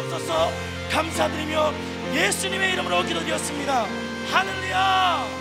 [0.00, 0.50] 주옵소서.
[0.90, 1.72] 감사드리며
[2.14, 3.86] 예수님의 이름으로 기도드렸습니다.
[4.30, 5.39] 하늘리야!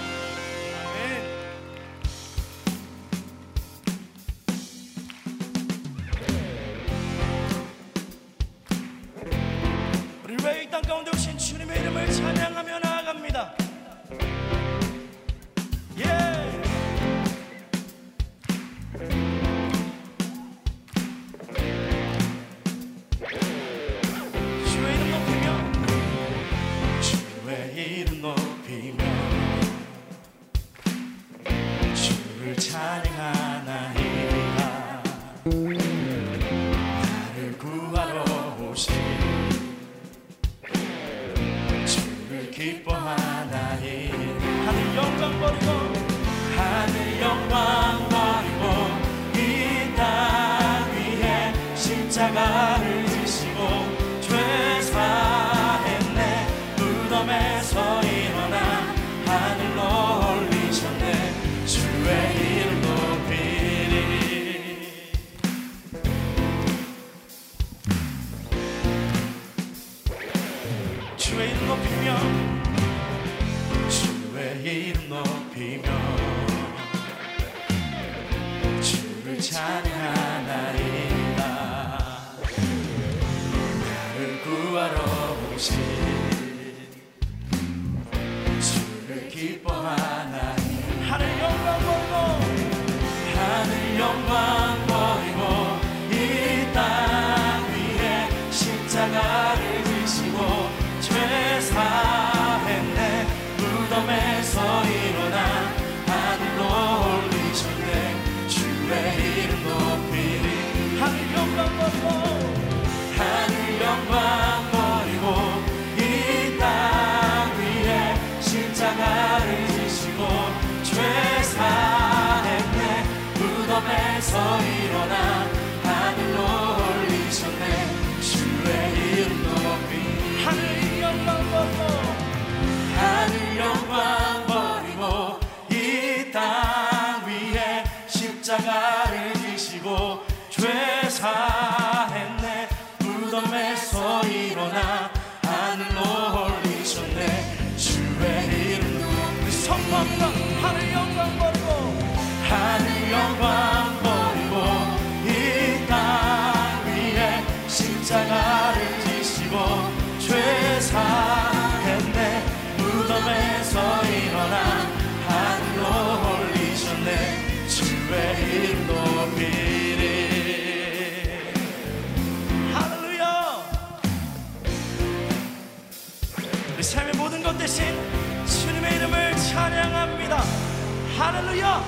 [181.19, 181.83] 할렐루야!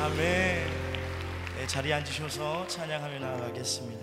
[0.00, 0.18] 아멘.
[0.18, 4.01] 네, 자리에 앉으셔서 찬양하며 나아가겠습니다.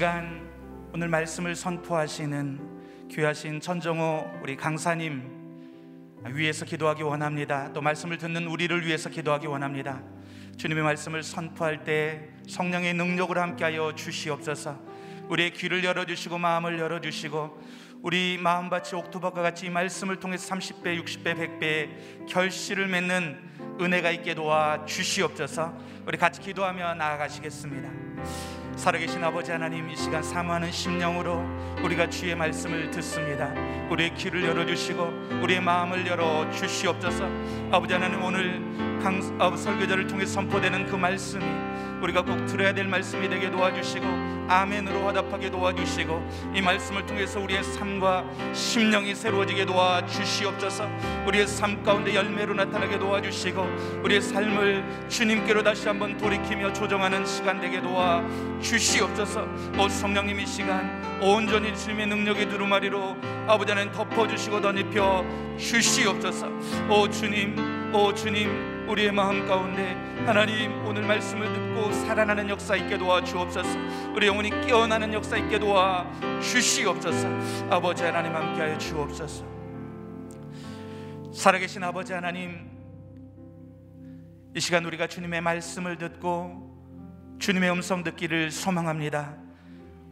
[0.00, 0.48] 시간
[0.94, 7.70] 오늘 말씀을 선포하시는 귀하신 천정호 우리 강사님 위해서 기도하기 원합니다.
[7.74, 10.02] 또 말씀을 듣는 우리를 위해서 기도하기 원합니다.
[10.56, 14.80] 주님의 말씀을 선포할 때 성령의 능력을 함께하여 주시옵소서.
[15.28, 17.62] 우리의 귀를 열어 주시고 마음을 열어 주시고
[18.00, 24.82] 우리 마음밭이 옥토버과 같이 이 말씀을 통해서 30배, 60배, 100배 결실을 맺는 은혜가 있게 도와
[24.86, 25.76] 주시옵소서.
[26.06, 28.59] 우리 같이 기도하며 나아가시겠습니다.
[28.80, 31.44] 살아계신 아버지 하나님 이 시간 사모하는 심령으로
[31.84, 33.52] 우리가 주의 말씀을 듣습니다.
[33.90, 35.02] 우리의 귀를 열어주시고
[35.42, 37.28] 우리의 마음을 열어 주시옵소서.
[37.70, 38.58] 아버지 하나님 오늘
[39.02, 41.44] 강, 어, 설교자를 통해 선포되는 그 말씀이
[42.00, 44.06] 우리가 꼭 들어야 될 말씀이 되게 도와주시고
[44.48, 50.88] 아멘으로 화답하게 도와주시고 이 말씀을 통해서 우리의 삶과 심령이 새로워지게 도와주시옵소서.
[51.26, 57.80] 우리의 삶 가운데 열매로 나타나게 도와주시고 우리의 삶을 주님께로 다시 한번 돌이키며 조정하는 시간 되게
[57.80, 59.46] 도와주시옵소서.
[59.78, 63.16] 오 성령님 이 시간 온전히 주님의 능력의 두루마리로
[63.46, 65.24] 아버지 하나님 덮어주시고 덧입혀
[65.58, 66.48] 주시옵소서.
[66.88, 69.94] 오 주님 오 주님 우리의 마음 가운데
[70.26, 73.78] 하나님 오늘 말씀을 듣고 살아나는 역사 있게 도와 주옵소서.
[74.16, 77.28] 우리 영혼이 깨어나는 역사 있게 도와 주시옵소서.
[77.70, 79.46] 아버지 하나님 함께하여 주옵소서.
[81.32, 82.68] 살아계신 아버지 하나님
[84.56, 89.36] 이 시간 우리가 주님의 말씀을 듣고 주님의 음성 듣기를 소망합니다.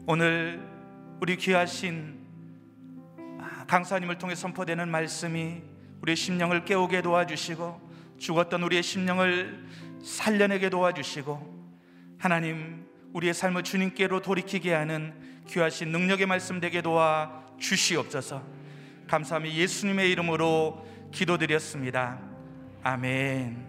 [0.07, 0.65] 오늘
[1.21, 2.17] 우리 귀하신
[3.67, 5.63] 강사님을 통해 선포되는 말씀이
[6.01, 7.88] 우리의 심령을 깨우게 도와주시고
[8.19, 9.67] 죽었던 우리의 심령을
[10.03, 11.59] 살려내게 도와주시고
[12.19, 15.15] 하나님 우리의 삶을 주님께로 돌이키게 하는
[15.49, 18.43] 귀하신 능력의 말씀 되게 도와 주시옵소서.
[19.09, 22.21] 감사함이 예수님의 이름으로 기도드렸습니다.
[22.83, 23.67] 아멘.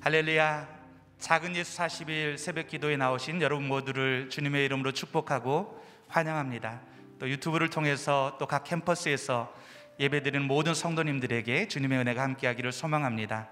[0.00, 0.80] 할렐루야.
[1.18, 6.80] 작은 예수 40일 새벽 기도에 나오신 여러분 모두를 주님의 이름으로 축복하고 환영합니다.
[7.18, 9.54] 또 유튜브를 통해서 또 각 캠퍼스에서
[10.00, 13.50] 예배드리는 모든 성도님들에게 주님의 은혜가 함께하기를 소망합니다.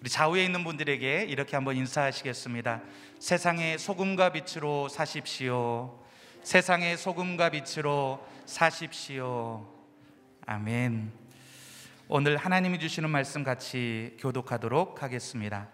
[0.00, 2.82] 우리 좌우에 있는 분들에게 이렇게 한번 인사하시겠습니다.
[3.18, 6.00] 세상의 소금과 빛으로 사십시오.
[6.44, 9.66] 세상의 소금과 빛으로 사십시오.
[10.46, 11.10] 아멘.
[12.06, 15.68] 오늘 하나님이 주시는 말씀 같이 교독하도록 하겠습니다.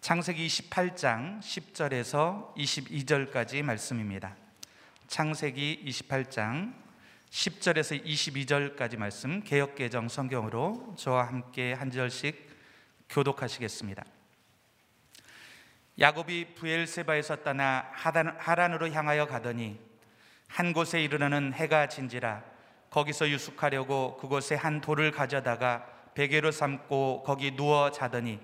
[0.00, 4.34] 창세기 28장 10절에서 22절까지 말씀입니다.
[5.06, 6.81] 창세기 28장
[7.32, 12.50] 10절에서 22절까지 말씀 개혁개정 성경으로 저와 함께 한 절씩
[13.08, 14.04] 교독하시겠습니다.
[15.98, 19.80] 야곱이 부엘세바에서 떠나 하란으로 향하여 가더니
[20.46, 22.44] 한 곳에 이르러는 해가 진지라
[22.90, 28.40] 거기서 유숙하려고 그곳에 한 돌을 가져다가 베개로 삼고 거기 누워 자더니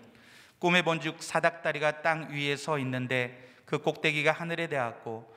[0.59, 5.37] 꿈에 본즉 사닥다리가 땅 위에 서 있는데 그 꼭대기가 하늘에 닿았고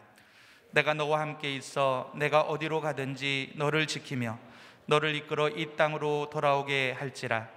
[0.71, 4.37] 내가 너와 함께 있어 내가 어디로 가든지 너를 지키며
[4.85, 7.47] 너를 이끌어 이 땅으로 돌아오게 할지라.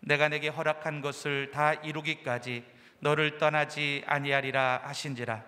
[0.00, 2.64] 내가 내게 허락한 것을 다 이루기까지
[2.98, 5.42] 너를 떠나지 아니하리라 하신지라.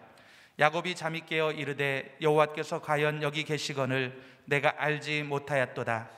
[0.58, 6.08] 야곱이 잠이 깨어 이르되 여호와께서 과연 여기 계시거늘 내가 알지 못하였도다.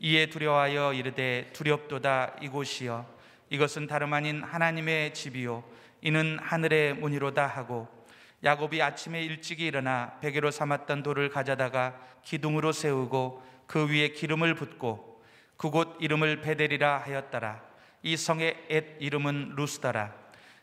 [0.00, 3.06] 이에 두려워하여 이르되 두렵도다 이곳이여.
[3.50, 5.64] 이것은 다름 아닌 하나님의 집이요.
[6.00, 7.97] 이는 하늘의 문이로다 하고
[8.44, 15.22] 야곱이 아침에 일찍이 일어나 베개로 삼았던 돌을 가져다가 기둥으로 세우고 그 위에 기름을 붓고
[15.56, 17.60] 그곳 이름을 베델이라 하였더라.
[18.02, 20.14] 이 성의 엣 이름은 루스다라.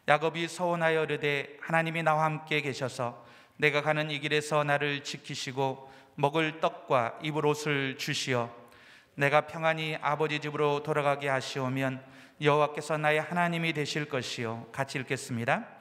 [0.08, 3.26] 야곱이 서원하여 이르되 하나님이 나와 함께 계셔서
[3.58, 8.54] 내가 가는 이 길에서 나를 지키시고 먹을 떡과 입을 옷을 주시어
[9.16, 12.04] 내가 평안히 아버지 집으로 돌아가게 하시오면
[12.42, 15.75] 여호와께서 나의 하나님이 되실 것이요 같이 읽겠습니다.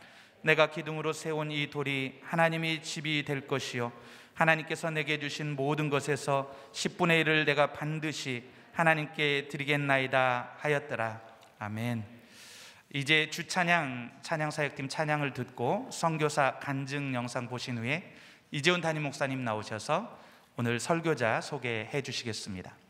[0.45, 3.91] 내가 기둥으로 세운 이 돌이 하나님이 집이 될 것이요
[4.35, 11.21] 하나님께서 내게 주신 모든 것에서 10분의 1을 내가 반드시 하나님께 드리겠나이다 하였더라.
[11.61, 12.05] 아멘.
[12.93, 18.13] 이제 주찬양 찬양 사역팀 찬양을 듣고 선교사 간증 영상 보신 후에
[18.51, 20.19] 이재훈 담임 목사님 나오셔서
[20.57, 22.84] 오늘 설교자 소개해 주시겠습니다.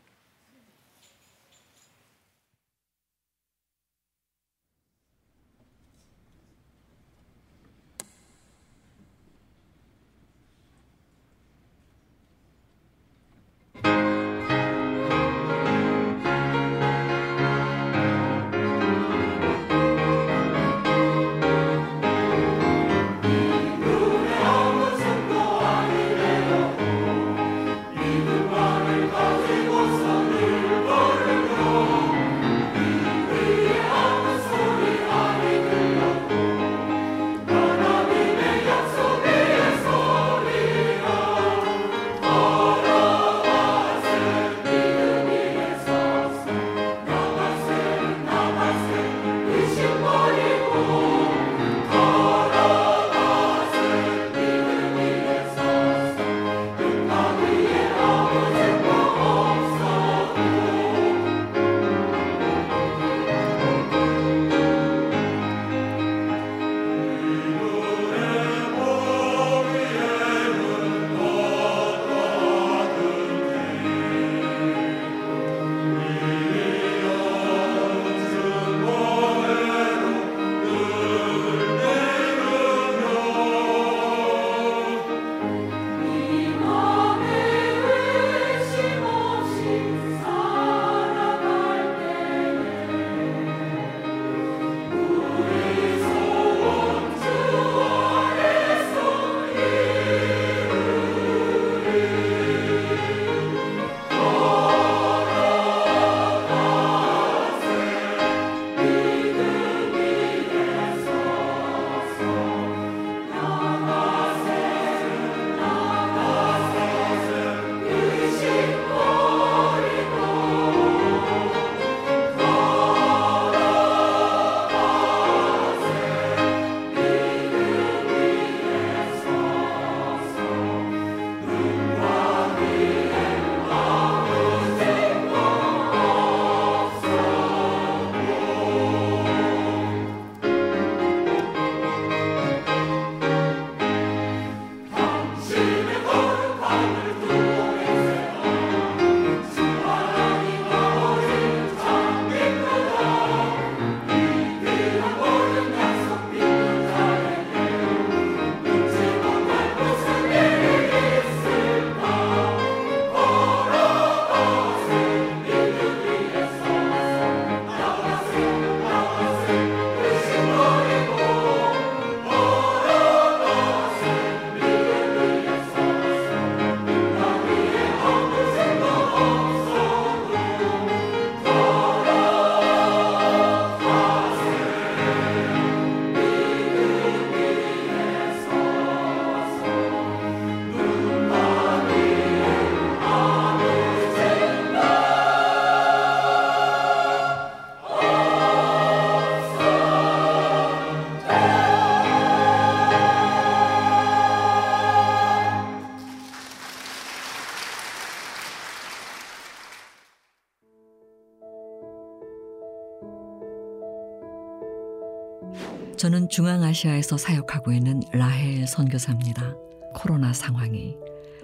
[216.29, 219.55] 중앙아시아에서 사역하고 있는 라헬 선교사입니다.
[219.93, 220.95] 코로나 상황이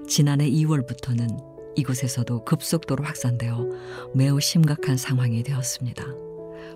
[0.07, 3.65] 지난해 2월부터는 이곳에서도 급속도로 확산되어
[4.13, 6.03] 매우 심각한 상황이 되었습니다.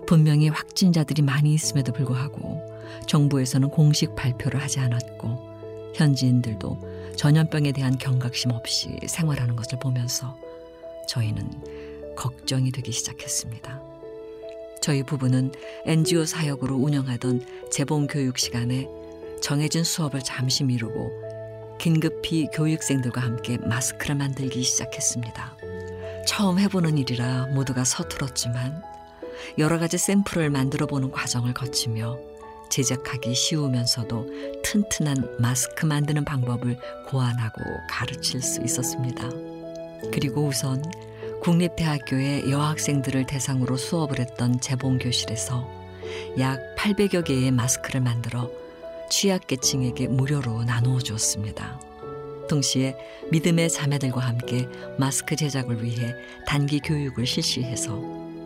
[0.06, 2.62] 분명히 확진자들이 많이 있음에도 불구하고
[3.06, 10.36] 정부에서는 공식 발표를 하지 않았고 현지인들도 전염병에 대한 경각심 없이 생활하는 것을 보면서
[11.08, 13.95] 저희는 걱정이 되기 시작했습니다.
[14.86, 15.50] 저희 부부는
[15.84, 18.86] NGO 사역으로 운영하던 재봉 교육 시간에
[19.42, 25.56] 정해진 수업을 잠시 미루고 긴급히 교육생들과 함께 마스크를 만들기 시작했습니다.
[26.24, 28.80] 처음 해보는 일이라 모두가 서툴었지만
[29.58, 32.16] 여러 가지 샘플을 만들어 보는 과정을 거치며
[32.70, 37.60] 제작하기 쉬우면서도 튼튼한 마스크 만드는 방법을 고안하고
[37.90, 39.30] 가르칠 수 있었습니다.
[40.12, 40.80] 그리고 우선
[41.46, 45.70] 국립대학교의 여학생들을 대상으로 수업을 했던 재봉교실에서
[46.40, 48.50] 약 800여 개의 마스크를 만들어
[49.08, 51.80] 취약계층에게 무료로 나누어 주었습니다.
[52.48, 52.96] 동시에
[53.30, 54.66] 믿음의 자매들과 함께
[54.98, 56.16] 마스크 제작을 위해
[56.48, 57.96] 단기 교육을 실시해서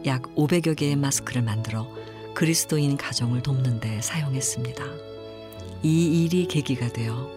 [0.05, 1.89] 약 500여 개의 마스크를 만들어
[2.35, 4.85] 그리스도인 가정을 돕는 데 사용했습니다.
[5.83, 7.31] 이 일이 계기가 되어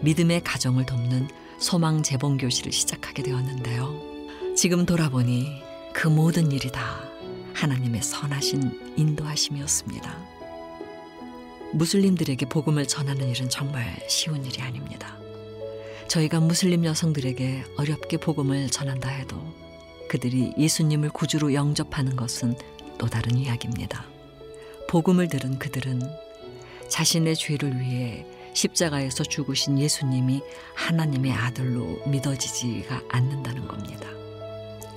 [0.00, 4.13] 믿음의 가정을 돕는 소망 재봉 교실을 시작하게 되었는데요.
[4.54, 5.62] 지금 돌아보니
[5.92, 7.02] 그 모든 일이 다
[7.54, 10.16] 하나님의 선하신 인도하심이었습니다.
[11.72, 15.18] 무슬림들에게 복음을 전하는 일은 정말 쉬운 일이 아닙니다.
[16.06, 19.42] 저희가 무슬림 여성들에게 어렵게 복음을 전한다 해도
[20.08, 22.56] 그들이 예수님을 구주로 영접하는 것은
[22.96, 24.06] 또 다른 이야기입니다.
[24.88, 26.00] 복음을 들은 그들은
[26.88, 30.42] 자신의 죄를 위해 십자가에서 죽으신 예수님이
[30.76, 34.23] 하나님의 아들로 믿어지지가 않는다는 겁니다.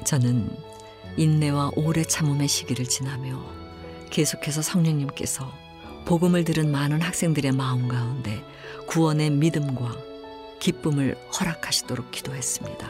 [0.08, 0.50] 저는
[1.18, 3.44] 인내와 오래 참음의 시기를 지나며
[4.10, 5.52] 계속해서 성령님께서
[6.06, 8.42] 복음을 들은 많은 학생들의 마음 가운데
[8.86, 9.98] 구원의 믿음과
[10.62, 12.90] 기쁨을 허락하시도록 기도했습니다.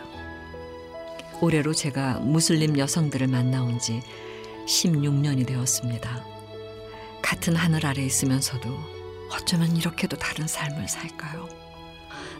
[1.42, 4.04] 올해로 제가 무슬림 여성들을 만나온 지
[4.68, 6.24] 16년이 되었습니다.
[7.24, 8.70] 같은 하늘 아래 있으면서도
[9.34, 11.50] 어쩌면 이렇게도 다른 삶을 살까요?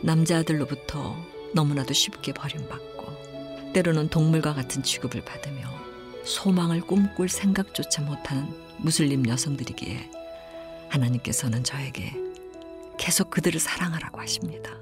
[0.04, 1.18] 남자아들로부터
[1.56, 2.97] 너무나도 쉽게 버림받고
[3.74, 5.68] 때로는 동물과 같은 취급을 받으며
[6.24, 10.10] 소망을 꿈꿀 생각조차 못하는 무슬림 여성들이기에
[10.90, 12.14] 하나님께서는 저에게
[12.98, 14.80] 계속 그들을 사랑하라고 하십니다.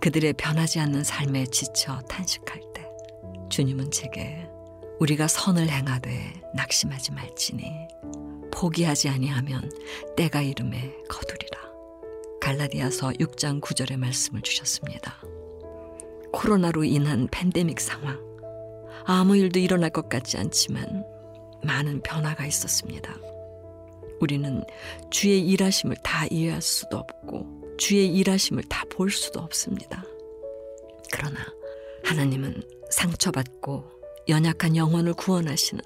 [0.00, 2.86] 그들의 변하지 않는 삶에 지쳐 탄식할 때
[3.48, 4.48] 주님은 제게
[5.00, 7.88] 우리가 선을 행하되 낙심하지 말지니
[8.52, 9.70] 포기하지 아니하면
[10.16, 11.60] 때가 이름에 거두리라.
[12.40, 15.16] 갈라디아서 6장 9절의 말씀을 주셨습니다.
[16.36, 18.20] 코로나로 인한 팬데믹 상황.
[19.06, 21.02] 아무 일도 일어날 것 같지 않지만
[21.62, 23.16] 많은 변화가 있었습니다.
[24.20, 24.62] 우리는
[25.10, 30.04] 주의 일하심을 다 이해할 수도 없고 주의 일하심을 다 볼 수도 없습니다.
[31.12, 31.38] 그러나
[32.04, 33.90] 하나님은 상처받고
[34.28, 35.82] 연약한 영혼을 구원하시는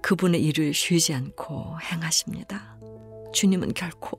[0.00, 2.78] 그분의 일을 쉬지 않고 행하십니다.
[3.34, 4.18] 주님은 결코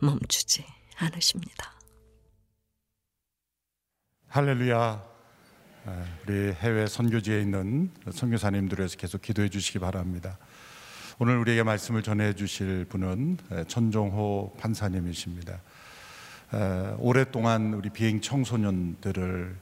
[0.00, 0.64] 멈추지
[0.96, 1.79] 않으십니다.
[4.32, 5.02] 할렐루야.
[6.22, 10.38] 우리 해외 선교지에 있는 선교사님들에서 계속 기도해 주시기 바랍니다.
[11.18, 15.60] 오늘 우리에게 말씀을 전해 주실 분은 천종호 판사님이십니다.
[16.98, 19.56] 오랫동안 우리 비행 청소년들을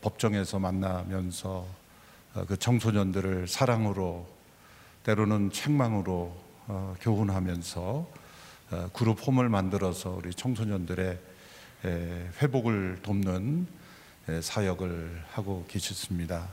[0.00, 1.66] 법정에서 만나면서
[2.36, 4.26] 어, 그 청소년들을 사랑으로
[5.02, 6.34] 때로는 책망으로
[6.66, 8.08] 어, 교훈하면서
[8.70, 11.33] 어, 그룹 홈을 만들어서 우리 청소년들의
[11.84, 13.66] 회복을 돕는
[14.40, 16.48] 사역을 하고 계셨습니다.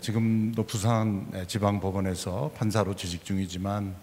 [0.00, 3.94] 지금도 부산 지방법원에서 판사로 재직 중이지만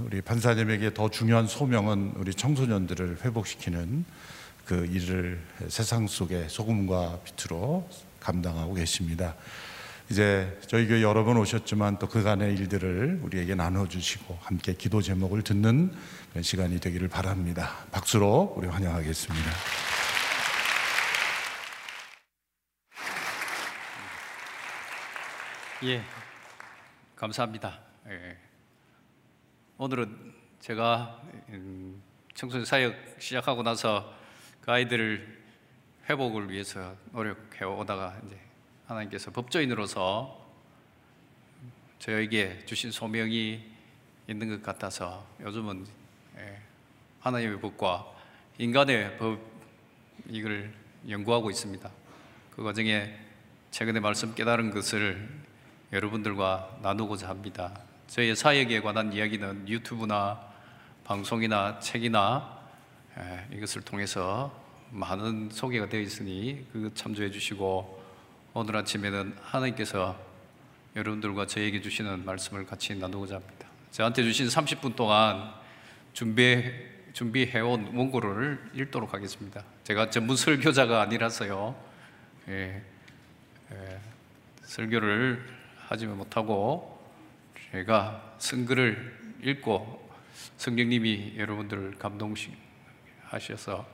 [0.00, 4.04] 우리 판사님에게 더 중요한 소명은 우리 청소년들을 회복시키는
[4.64, 7.88] 그 일을 세상 속에 소금과 빛으로
[8.20, 9.34] 감당하고 계십니다.
[10.10, 15.92] 이제 저희 교회 여러 번 오셨지만 또 그간의 일들을 우리에게 나눠주시고 함께 기도 제목을 듣는
[16.40, 17.84] 시간이 되기를 바랍니다.
[17.90, 19.50] 박수로 우리 환영하겠습니다.
[25.84, 26.02] 예,
[27.16, 27.80] 감사합니다.
[28.08, 28.38] 예.
[29.76, 32.00] 오늘은 제가 음,
[32.34, 34.14] 청소년 사역 시작하고 나서
[34.62, 35.42] 그 아이들을
[36.08, 38.38] 회복을 위해서 노력해 오다가 이제
[38.86, 40.40] 하나님께서 법조인으로서
[41.98, 43.70] 저에게 주신 소명이
[44.28, 46.01] 있는 것 같아서 요즘은 예,
[47.20, 48.06] 하나님의 법과
[48.58, 49.38] 인간의 법
[50.28, 50.72] 이걸
[51.08, 51.90] 연구하고 있습니다.
[52.54, 53.14] 그 과정에
[53.70, 55.28] 최근에 말씀 깨달은 것을
[55.92, 57.78] 여러분들과 나누고자 합니다.
[58.08, 60.40] 저희의 사역에 관한 이야기는 유튜브나
[61.04, 62.60] 방송이나 책이나
[63.18, 64.54] 에, 이것을 통해서
[64.90, 68.02] 많은 소개가 되어 있으니 그 참조해 주시고
[68.54, 70.18] 오늘 아침에는 하나님께서
[70.94, 73.66] 여러분들과 저에게 주시는 말씀을 같이 나누고자 합니다.
[73.90, 75.61] 저한테 주신 30분 동안
[76.12, 79.64] 준비해 준비해온 원고를 읽도록 하겠습니다.
[79.84, 81.74] 제가 전문 설교자가 아니라서요.
[82.48, 82.82] 예,
[83.70, 84.00] 예,
[84.62, 85.44] 설교를
[85.88, 86.98] 하지 못하고
[87.70, 90.10] 제가 성글을 읽고
[90.56, 93.86] 성령님이 여러분들을 감동하셔서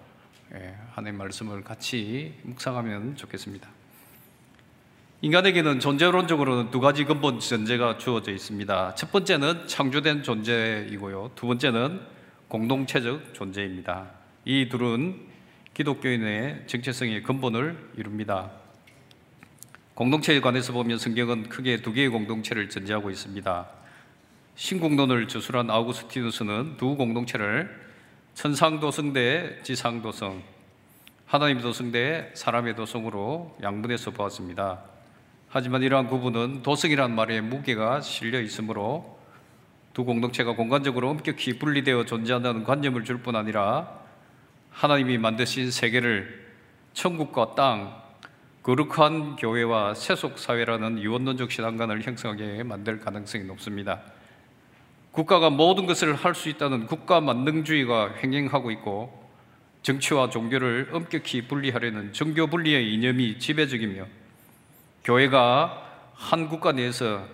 [0.55, 3.78] 예, 하나님 말씀을 같이 묵상하면 좋겠습니다.
[5.21, 8.95] 인간에게는 존재론적으로는 두 가지 근본 전제가 주어져 있습니다.
[8.95, 11.33] 첫 번째는 창조된 존재이고요.
[11.35, 12.01] 두 번째는
[12.47, 14.13] 공동체적 존재입니다.
[14.45, 15.19] 이 둘은
[15.75, 18.53] 기독교인의 정체성의 근본을 이룹니다.
[19.95, 23.67] 공동체에 관해서 보면 성경은 크게 두 개의 공동체를 전제하고 있습니다.
[24.55, 27.69] 신공론을 주술한 아우구스티누스는 두 공동체를
[28.35, 30.45] 천상도성 대 지상도성,
[31.27, 34.98] 하나님 도성 대 사람의 도성으로 양분해서 보았습니다.
[35.51, 39.19] 하지만 이러한 구분은 도성이란 말에 무게가 실려 있으므로
[39.95, 43.99] 두 공동체가 공간적으로 엄격히 분리되어 존재한다는 관념을 줄 뿐 아니라
[44.71, 46.47] 하나님이 만드신 세계를
[46.93, 47.97] 천국과 땅,
[48.63, 54.03] 거룩한 교회와 세속 사회라는 유언론적 신앙관을 형성하게 만들 가능성이 높습니다.
[55.13, 59.27] 국가가 모든 것을 할 수 있다는 국가 만능주의가 횡행하고 있고
[59.83, 64.18] 정치와 종교를 엄격히 분리하려는 종교 분리의 이념이 지배적이며
[65.09, 67.25] 교회가 한 국가 내에서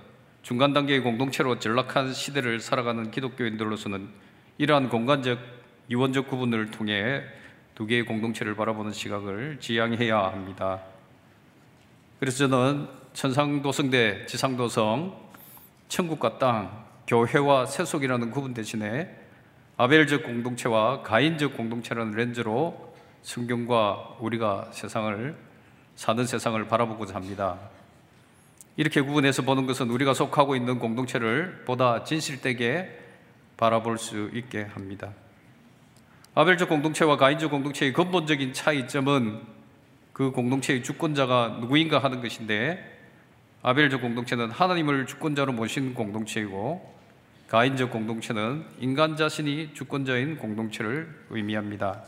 [0.43, 4.11] 중간 단계의 공동체로 전락한 시대를 살아가는 기독교인들로서는
[4.59, 5.41] 이러한 공간적
[5.91, 7.25] 유원적 구분을 통해
[7.75, 10.83] 두 개의 공동체를 바라보는 시각을 지향해야 합니다.
[12.21, 15.13] 그래서 저는 천상도성 대 지상도성,
[15.89, 19.13] 천국과 땅, 교회와 세속이라는 구분 대신에
[19.77, 25.44] 아벨적 공동체와 가인적 공동체라는 렌즈로 성경과 우리가 세상을
[25.97, 27.59] 사는 세상을 바라보고자 합니다.
[28.77, 33.01] 이렇게 구분해서 보는 것은 우리가 속하고 있는 공동체를 보다 진실되게
[33.57, 35.13] 바라볼 수 있게 합니다.
[36.35, 39.41] 아벨적 공동체와 가인적 공동체의 근본적인 차이점은
[40.13, 42.93] 그 공동체의 주권자가 누구인가 하는 것인데
[43.63, 46.95] 아벨적 공동체는 하나님을 주권자로 모신 공동체이고
[47.49, 52.03] 가인적 공동체는 인간 자신이 주권자인 공동체를 의미합니다.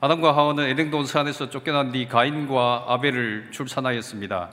[0.00, 4.50] 아담과 하와는 에덴 동산 안에서 쫓겨난 뒤 가인과 아벨을 출산하였습니다.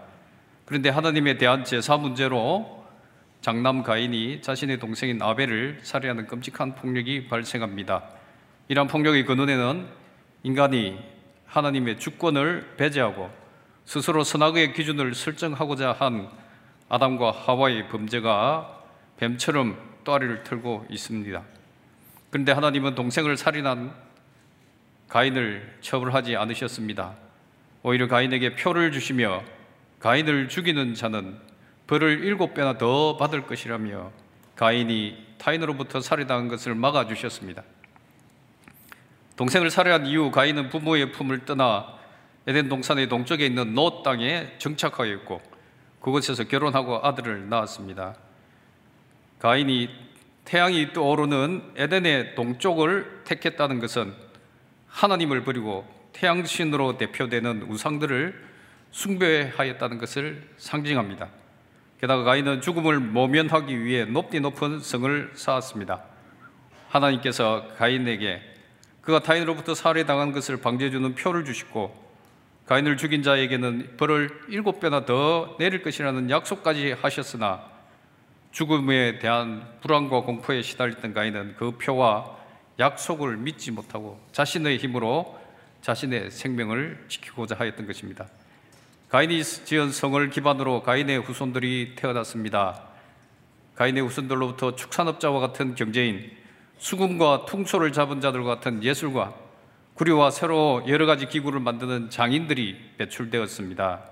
[0.65, 2.84] 그런데 하나님에 대한 제사 문제로
[3.41, 8.01] 장남 가인이 자신의 동생인 아벨을 살해하는 끔찍한 폭력이 발생합니다.
[8.69, 9.86] 이러한 폭력의 근원에는
[10.41, 10.97] 인간이
[11.45, 13.29] 하나님의 주권을 배제하고
[13.86, 16.27] 스스로 선악의 기준을 설정하고자 한
[16.89, 18.81] 아담과 하와의 범죄가
[19.17, 21.43] 뱀처럼 또아리를 틀고 있습니다.
[22.31, 24.05] 그런데 하나님은 동생을 살인한
[25.08, 27.15] 가인을 처벌하지 않으셨습니다.
[27.84, 29.44] 오히려 가인에게 표를 주시며
[30.00, 31.38] 가인을 죽이는 자는
[31.88, 34.12] 벌을 일곱 배나 더 받을 것이라며
[34.56, 37.63] 가인이 타인으로부터 살해당한 것을 막아주셨습니다.
[39.36, 41.94] 동생을 살해한 이후 가인은 부모의 품을 떠나
[42.48, 45.41] 에덴 동산의 동쪽에 있는 노 땅에 정착하였고
[46.00, 48.15] 그곳에서 결혼하고 아들을 낳았습니다.
[49.39, 49.89] 가인이
[50.46, 54.24] 태양이 떠오르는 에덴의 동쪽을 택했다는 것은
[54.95, 58.45] 하나님을 버리고 태양신으로 대표되는 우상들을
[58.91, 61.27] 숭배하였다는 것을 상징합니다.
[61.99, 66.01] 게다가 가인은 죽음을 모면하기 위해 높디 높은 성을 쌓았습니다.
[66.88, 68.41] 하나님께서 가인에게
[69.01, 72.05] 그가 타인으로부터 살해당한 것을 방지해주는 표를 주시고
[72.65, 77.65] 가인을 죽인 자에게는 벌을 일곱 배나 더 내릴 것이라는 약속까지 하셨으나
[78.51, 82.44] 죽음에 대한 불안과 공포에 시달렸던 가인은 그 표와
[82.79, 85.39] 약속을 믿지 못하고 자신의 힘으로
[85.81, 88.27] 자신의 생명을 지키고자 하였던 것입니다.
[89.09, 92.81] 가인이 지은 성을 기반으로 가인의 후손들이 태어났습니다.
[93.75, 96.31] 가인의 후손들로부터 축산업자와 같은 경제인,
[96.77, 99.33] 수금과 퉁소를 잡은 자들 같은 예술가,
[99.93, 104.03] 구리와 새로 여러 가지 기구를 만드는 장인들이 배출되었습니다.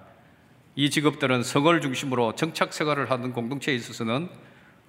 [0.75, 4.29] 이 직업들은 성을 중심으로 정착 생활을 하는 공동체에 있어서는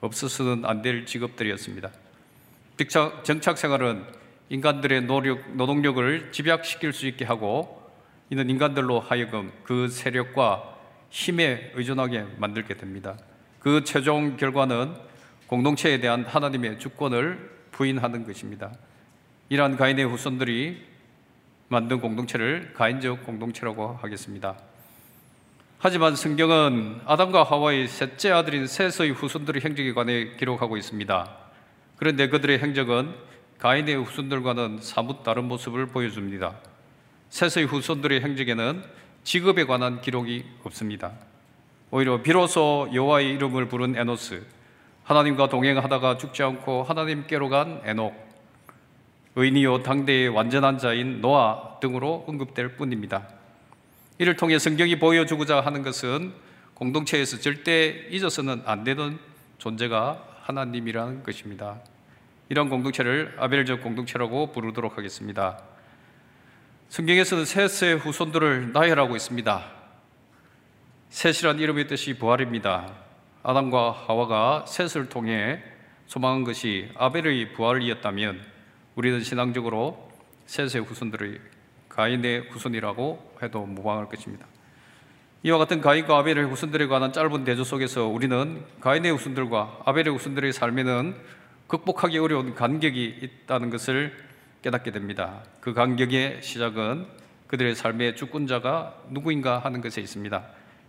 [0.00, 1.90] 없어서는 안 될 직업들이었습니다.
[3.22, 4.04] 정착 생활은
[4.48, 7.82] 인간들의 노력, 노동력을 집약시킬 수 있게 하고
[8.30, 10.74] 이는 인간들로 하여금 그 세력과
[11.10, 13.16] 힘에 의존하게 만들게 됩니다.
[13.60, 14.94] 그 최종 결과는
[15.46, 18.72] 공동체에 대한 하나님의 주권을 부인하는 것입니다.
[19.48, 20.84] 이러한 가인의 후손들이
[21.68, 24.56] 만든 공동체를 가인적 공동체라고 하겠습니다.
[25.78, 31.43] 하지만 성경은 아담과 하와의 셋째 아들인 셋의 후손들의 행적에 관해 기록하고 있습니다.
[31.96, 33.14] 그런데 그들의 행적은
[33.58, 36.54] 가인의 후손들과는 사뭇 다른 모습을 보여줍니다.
[37.30, 38.82] 셋의 후손들의 행적에는
[39.22, 41.12] 직업에 관한 기록이 없습니다.
[41.90, 44.42] 오히려 비로소 여호와의 이름을 부른 에노스,
[45.04, 48.14] 하나님과 동행하다가 죽지 않고 하나님께로 간 에녹,
[49.36, 53.28] 의니요 당대의 완전한 자인 노아 등으로 언급될 뿐입니다.
[54.18, 56.32] 이를 통해 성경이 보여주고자 하는 것은
[56.74, 59.18] 공동체에서 절대 잊어서는 안 되는
[59.58, 61.80] 존재가 하나님이라는 것입니다.
[62.50, 65.58] 이런 공동체를 아벨적 공동체라고 부르도록 하겠습니다.
[66.90, 69.64] 성경에서는 셋의 후손들을 나열하고 있습니다.
[71.08, 72.92] 셋이란 이름의 뜻이 부활입니다.
[73.42, 75.62] 아담과 하와가 셋을 통해
[76.06, 78.40] 소망한 것이 아벨의 부활이었다면
[78.96, 80.10] 우리는 신앙적으로
[80.46, 81.40] 셋의 후손들의
[81.88, 84.46] 가인의 후손이라고 해도 무방할 것입니다.
[85.46, 91.14] 이와 같은 가인과 아벨의 후손들에 관한 짧은 대조 속에서 우리는 가인의 후손들과 아벨의 후손들의 삶에는
[91.66, 94.16] 극복하기 어려운 간격이 있다는 것을
[94.62, 95.42] 깨닫게 됩니다.
[95.60, 97.06] 그 간격의 시작은
[97.46, 100.42] 그들의 삶의 주권자가 누구인가 하는 것에 있습니다.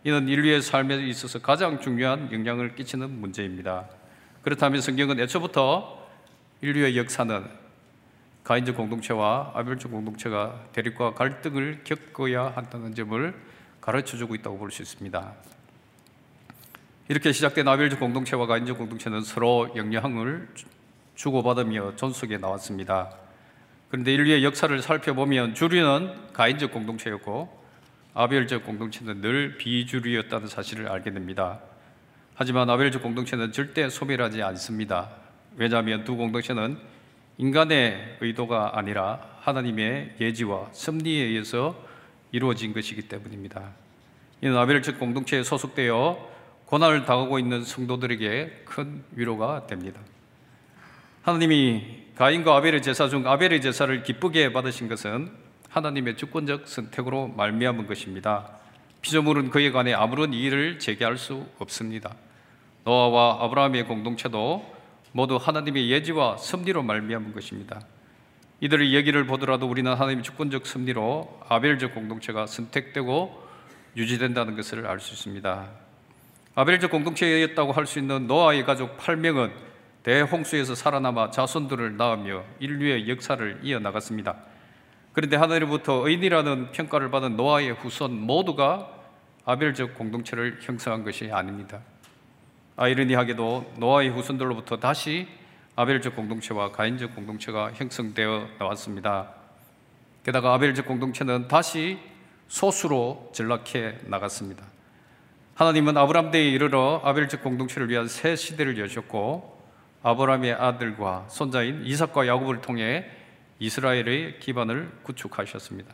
[0.06, 3.90] 이는 인류의 삶에 있어서 가장 중요한 영향을 끼치는 문제입니다.
[4.42, 6.08] 그렇다면 성경은 애초부터
[6.62, 7.44] 인류의 역사는
[8.46, 13.34] 가인적 공동체와 아벨적 공동체가 대립과 갈등을 겪어야 한다는 점을
[13.86, 15.34] 가르쳐 주고 있다고 볼 수 있습니다.
[17.08, 20.50] 이렇게 시작된 아벨적 공동체와 가인적 공동체는 서로 영향을
[21.14, 23.12] 주고받으며 존속해 나왔습니다.
[23.90, 27.64] 그런데 인류의 역사를 살펴보면 주류는 가인적 공동체였고
[28.16, 31.60] 아벨적 공동체는 늘 비주류였다는 사실을 알게 됩니다.
[32.34, 35.12] 하지만 아벨적 공동체는 절대 소멸하지 않습니다.
[35.58, 36.80] 왜냐하면 두 공동체는
[37.38, 41.85] 인간의 의도가 아니라 하나님의 예지와 섭리에 의해서
[42.36, 43.72] 이루어진 것이기 때문입니다.
[44.42, 50.02] 이는 아벨적 공동체에 소속되어 고난을 당하고 있는 성도들에게 큰 위로가 됩니다.
[51.22, 55.32] 하나님이 가인과 아벨의 제사 중 아벨의 제사를 기쁘게 받으신 것은
[55.70, 58.50] 하나님의 주권적 선택으로 말미암은 것입니다.
[59.02, 62.16] 피조물은 그에 관해 아무런 이의를 제기할 수 없습니다.
[62.84, 64.76] 노아와 아브라함의 공동체도
[65.14, 67.80] 모두 하나님의 예지와 섭리로 말미암은 것입니다.
[68.62, 73.44] 이들의 얘기를 보더라도 우리는 하나님의 주권적 섭리로 아벨적 공동체가 선택되고
[73.98, 75.66] 유지된다는 것을 알 수 있습니다.
[76.56, 79.52] 아벨적 공동체였다고 할 수 있는 노아의 가족 8명은
[80.04, 84.36] 대홍수에서 살아남아 자손들을 낳으며 인류의 역사를 이어나갔습니다.
[85.12, 88.90] 그런데 하나님부터 의인이라는 평가를 받은 노아의 후손 모두가
[89.46, 91.80] 아벨적 공동체를 형성한 것이 아닙니다.
[92.78, 95.28] 아이러니하게도 노아의 후손들로부터 다시
[95.76, 99.34] 아벨적 공동체와 가인적 공동체가 형성되어 나왔습니다.
[100.24, 102.00] 게다가 아벨적 공동체는 다시
[102.48, 104.64] 소수로 전락해 나갔습니다.
[105.56, 109.56] 하나님은 아브람 때에 이르러 아벨적 공동체를 위한 새 시대를 여셨고
[110.04, 113.06] 아브라함의 아들과 손자인 이삭과 야곱을 통해
[113.60, 115.94] 이스라엘의 기반을 구축하셨습니다.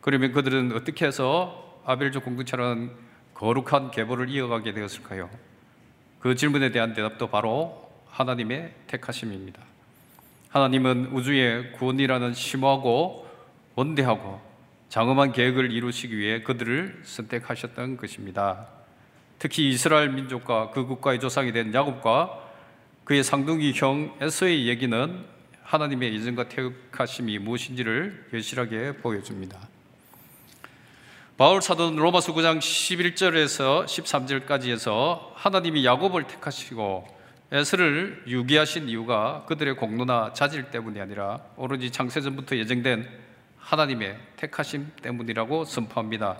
[0.00, 2.92] 그러면 그들은 어떻게 해서 아벨적 공동체라는
[3.34, 5.30] 거룩한 계보를 이어가게 되었을까요?
[6.20, 7.87] 그 질문에 대한 대답도 바로
[8.18, 9.62] 하나님의 택하심입니다.
[10.48, 13.28] 하나님은 우주의 구원이라는 심오하고
[13.76, 14.40] 원대하고
[14.88, 18.66] 장엄한 계획을 이루시기 위해 그들을 선택하셨던 것입니다.
[19.38, 22.42] 특히 이스라엘 민족과 그 국가의 조상이 된 야곱과
[23.04, 25.24] 그의 상둥이 형 에서의 얘기는
[25.62, 29.60] 하나님의 예정과 택하심이 무엇인지를 여실하게 보여줍니다.
[31.36, 37.17] 바울 사도는 로마서 9장 11절에서 13절까지에서 하나님이 야곱을 택하시고
[37.50, 43.08] 에스를 유기하신 이유가 그들의 공로나 자질 때문이 아니라 오로지 창세전부터 예정된
[43.56, 46.36] 하나님의 택하심 때문이라고 선포합니다.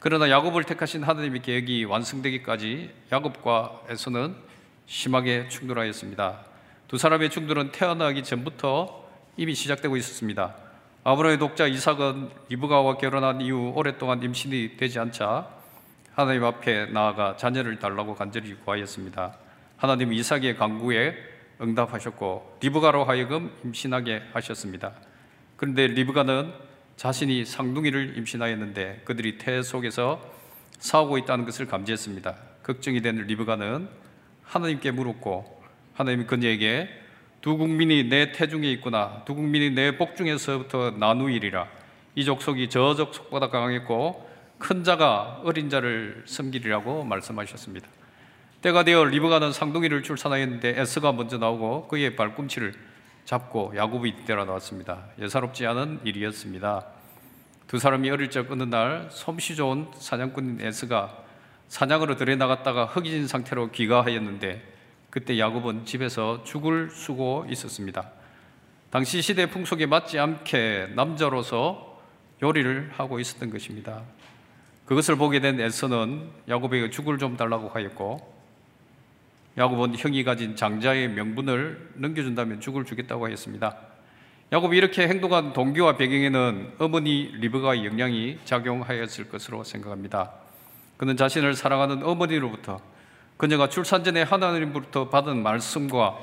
[0.00, 4.34] 그러나 야곱을 택하신 하나님의 계획이 완성되기까지 야곱과 에서는
[4.86, 6.40] 심하게 충돌하였습니다.
[6.88, 10.56] 두 사람의 충돌은 태어나기 전부터 이미 시작되고 있었습니다.
[11.04, 15.48] 아브라함의 독자 이삭은 리브가와 결혼한 이후 오랫동안 임신이 되지 않자
[16.12, 19.49] 하나님 앞에 나아가 자녀를 달라고 간절히 구하였습니다.
[19.80, 21.16] 하나님 이삭의 강구에
[21.58, 24.92] 응답하셨고 리브가로 하여금 임신하게 하셨습니다.
[25.56, 26.52] 그런데 리브가는
[26.96, 30.20] 자신이 상둥이를 임신하였는데 그들이 태 속에서
[30.80, 32.36] 싸우고 있다는 것을 감지했습니다.
[32.62, 33.88] 걱정이 된 리브가는
[34.42, 35.62] 하나님께 물었고
[35.94, 36.90] 하나님이 그녀에게
[37.40, 39.22] 두 국민이 내 태중에 있구나.
[39.24, 41.66] 두 국민이 내 복중에서부터 나누이리라.
[42.16, 47.88] 이 족속이 저 족속보다 강했고 큰 자가 어린 자를 섬기리라고 말씀하셨습니다.
[48.62, 52.74] 때가 되어 리브가는 상둥이를 출산하였는데 에스가 먼저 나오고 그의 발꿈치를
[53.24, 55.06] 잡고 야곱이 뒤따라 나왔습니다.
[55.18, 56.84] 예사롭지 않은 일이었습니다.
[57.66, 61.16] 두 사람이 어릴 적 어느 날 솜씨 좋은 사냥꾼인 에스가
[61.68, 64.62] 사냥으로 들에 나갔다가 흑인 상태로 귀가하였는데
[65.08, 68.10] 그때 야곱은 집에서 죽을 쓰고 있었습니다.
[68.90, 71.98] 당시 시대 풍속에 맞지 않게 남자로서
[72.42, 74.02] 요리를 하고 있었던 것입니다.
[74.84, 78.39] 그것을 보게 된 에서는 야곱에게 죽을 좀 달라고 하였고
[79.58, 83.76] 야곱은 형이 가진 장자의 명분을 넘겨준다면 죽을 주겠다고 하였습니다.
[84.52, 90.32] 야곱이 이렇게 행동한 동기와 배경에는 어머니 리브가의 영향이 작용하였을 것으로 생각합니다.
[90.96, 92.80] 그는 자신을 사랑하는 어머니로부터
[93.36, 96.18] 그녀가 출산 전에 하나님으로부터 받은 말씀과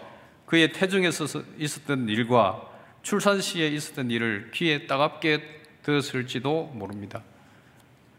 [0.45, 1.25] 그의 태중에서
[1.57, 2.61] 있었던 일과
[3.01, 7.23] 출산 시에 있었던 일을 귀에 따갑게 들었을지도 모릅니다.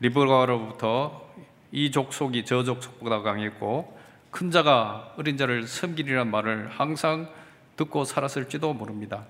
[0.00, 1.28] 리브가로부터
[1.70, 3.97] 이 족속이 저 족속보다 강했고
[4.30, 7.28] 큰 자가 어린 자를 섬기리란 말을 항상
[7.76, 9.24] 듣고 살았을지도 모릅니다.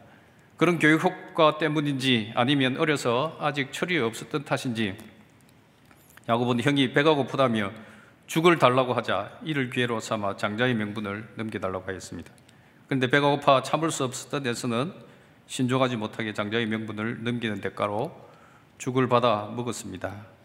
[0.56, 4.96] 그런 교육 효과 때문인지 아니면 어려서 아직 철이 없었던 탓인지
[6.28, 7.70] 야곱은 형이 배가 고프다며
[8.26, 12.32] 죽을 달라고 하자 이를 기회로 삼아 장자의 명분을 넘겨달라고 하였습니다.
[12.87, 14.92] 그런데 배가 고파 참을 수 없었던 에서는
[15.46, 18.14] 신중하지 못하게 장자의 명분을 넘기는 대가로
[18.76, 20.38] 죽을 받아 먹었습니다.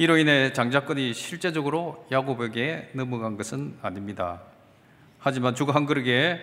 [0.00, 4.40] 이로 인해 장자권이 실제적으로 야곱에게 넘어간 것은 아닙니다.
[5.18, 6.40] 하지만 죽 한 그릇에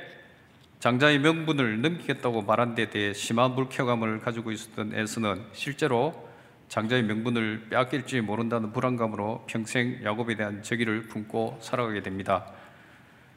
[0.78, 6.14] 장자의 명분을 넘기겠다고 말한 데 대해 심한 불쾌감을 가지고 있었던 에서는 실제로
[6.68, 12.46] 장자의 명분을 빼앗길지 모른다는 불안감으로 평생 야곱에 대한 적의를 품고 살아가게 됩니다.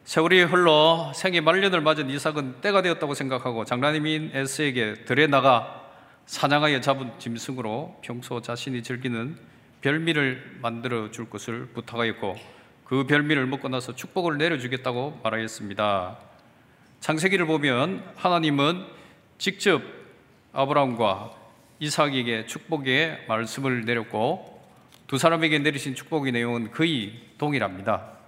[0.05, 5.81] 세월이 흘러 생애 말년을 맞은 이삭은 때가 되었다고 생각하고 장난님인 에스에게 들에 나가
[6.27, 9.49] 사냥하여 잡은 짐승으로 평소 자신이 즐기는
[9.81, 12.37] 별미를 만들어 줄 것을 부탁하였고
[12.85, 16.19] 그 별미를 먹고 나서 축복을 내려주겠다고 말하였습니다.
[17.01, 18.85] 창세기를 보면 하나님은
[19.39, 19.83] 직접
[20.53, 21.33] 아브라함과
[21.79, 24.61] 이삭에게 축복의 말씀을 내렸고
[25.07, 28.19] 두 사람에게 내리신 축복의 내용은 거의 동일합니다.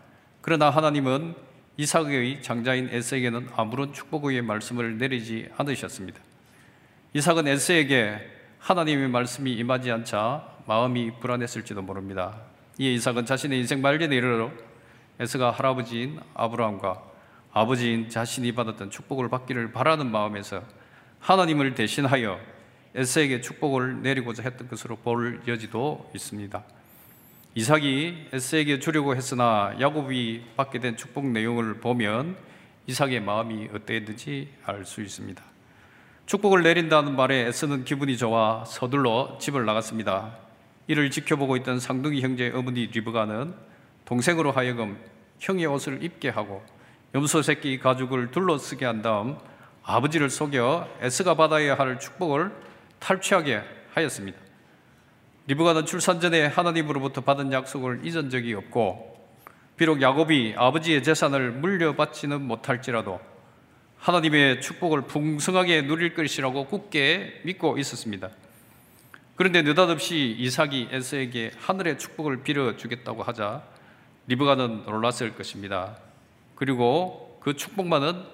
[0.40, 1.34] 그러나 하나님은
[1.76, 6.20] 이삭의 장자인 에스에게는 아무런 축복의 말씀을 내리지 않으셨습니다.
[7.14, 8.16] 이삭은 에스에게
[8.58, 12.36] 하나님의 말씀이 임하지 않자 마음이 불안했을지도 모릅니다.
[12.78, 14.50] 이에 이삭은 자신의 인생 말년에 이르러
[15.18, 17.02] 에스가 할아버지인 아브라함과
[17.52, 20.62] 아버지인 자신이 받았던 축복을 받기를 바라는 마음에서
[21.20, 22.38] 하나님을 대신하여
[22.94, 26.62] 에스에게 축복을 내리고자 했던 것으로 볼 여지도 있습니다.
[27.54, 32.36] 이삭이 에스에게 주려고 했으나 야곱이 받게 된 축복 내용을 보면
[32.86, 35.42] 이삭의 마음이 어땠는지 알 수 있습니다.
[36.26, 40.41] 축복을 내린다는 말에 에스는 기분이 좋아 서둘러 집을 나갔습니다.
[40.86, 43.54] 이를 지켜보고 있던 상둥이 형제 어머니 리브가는
[44.04, 44.98] 동생으로 하여금
[45.38, 46.62] 형의 옷을 입게 하고
[47.14, 49.36] 염소 새끼 가죽을 둘러쓰게 한 다음
[49.84, 52.52] 아버지를 속여 에스가 받아야 할 축복을
[52.98, 53.62] 탈취하게
[53.94, 54.38] 하였습니다.
[55.46, 59.12] 리브가는 출산 전에 하나님으로부터 받은 약속을 잊은 적이 없고
[59.76, 63.20] 비록 야곱이 아버지의 재산을 물려받지는 못할지라도
[63.98, 68.30] 하나님의 축복을 풍성하게 누릴 것이라고 굳게 믿고 있었습니다.
[69.34, 73.62] 그런데 느닷없이 이삭이 에서에게 하늘의 축복을 빌어 주겠다고 하자
[74.26, 75.96] 리브가는 놀랐을 것입니다.
[76.54, 78.24] 그리고 그 축복만은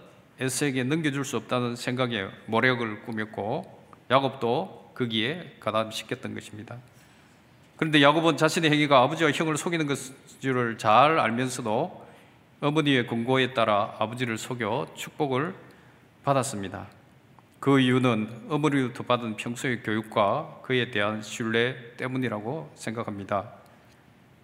[0.40, 3.78] 에서에게 넘겨줄 수 없다는 생각에 모략을 꾸몄고
[4.10, 6.76] 야곱도 거기에 가담시켰던 것입니다.
[7.76, 12.06] 그런데 야곱은 자신의 행위가 아버지와 형을 속이는 것을 잘 알면서도
[12.60, 15.54] 어머니의 권고에 따라 아버지를 속여 축복을
[16.24, 16.97] 받았습니다.
[17.60, 23.50] 그 이유는 어머니로부터 받은 평소의 교육과 그에 대한 신뢰 때문이라고 생각합니다.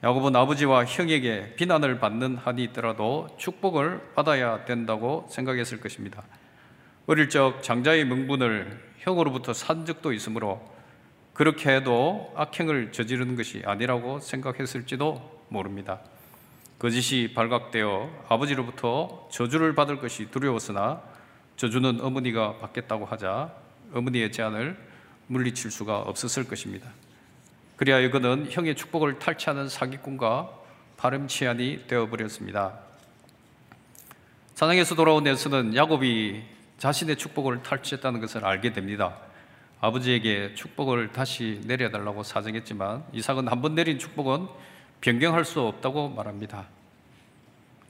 [0.02, 6.24] 야곱은 아버지와 형에게 비난을 받는 한이 있더라도 축복을 받아야 된다고 생각했을 것입니다.
[7.06, 10.60] 어릴 적 장자의 명분을 형으로부터 산 적도 있으므로
[11.34, 16.00] 그렇게 해도 악행을 저지르는 것이 아니라고 생각했을지도 모릅니다.
[16.80, 21.13] 거짓이 발각되어 아버지로부터 저주를 받을 것이 두려웠으나
[21.56, 23.52] 저주는 어머니가 받겠다고 하자
[23.92, 24.76] 어머니의 제안을
[25.28, 26.90] 물리칠 수가 없었을 것입니다.
[27.76, 30.50] 그리하 이거는 형의 축복을 탈취하는 사기꾼과
[30.96, 32.78] 파렴치한이 되어버렸습니다.
[34.54, 36.42] 사냥에서 돌아온 에서는 야곱이
[36.78, 39.16] 자신의 축복을 탈취했다는 것을 알게 됩니다.
[39.80, 44.46] 아버지에게 축복을 다시 내려달라고 사정했지만 이삭은 한 번 내린 축복은
[45.00, 46.66] 변경할 수 없다고 말합니다.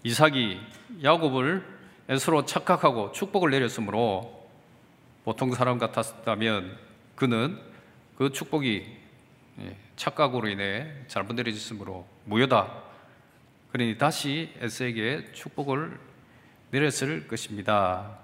[0.03, 0.61] 이삭이
[1.03, 1.74] 야곱을
[2.09, 4.49] 에서로 착각하고 축복을 내렸으므로
[5.25, 6.77] 보통 사람 같았다면
[7.15, 7.59] 그는
[8.17, 8.85] 그 축복이
[9.61, 12.83] 예, 착각으로 인해 잘못 내려졌으므로 무효다.
[13.73, 15.99] 그러니 다시 에스에게 축복을
[16.71, 18.19] 내렸을 것입니다.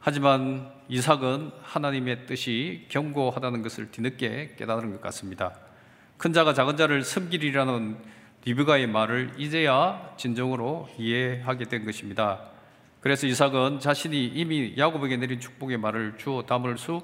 [0.00, 5.54] 하지만 이삭은 하나님의 뜻이 견고하다는 것을 뒤늦게 깨달은 것 같습니다.
[6.16, 7.96] 큰 자가 작은 자를 섬기리라는
[8.44, 12.57] 리브가의 말을 이제야 진정으로 이해하게 된 것입니다.
[13.00, 17.00] 그래서 이삭은 자신이 이미 야곱에게 내린 축복의 말을 주어 담을 수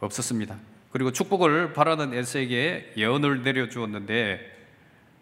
[0.00, 0.56] 없었습니다.
[0.92, 4.58] 그리고 축복을 바라는 에스에게 예언을 내려 주었는데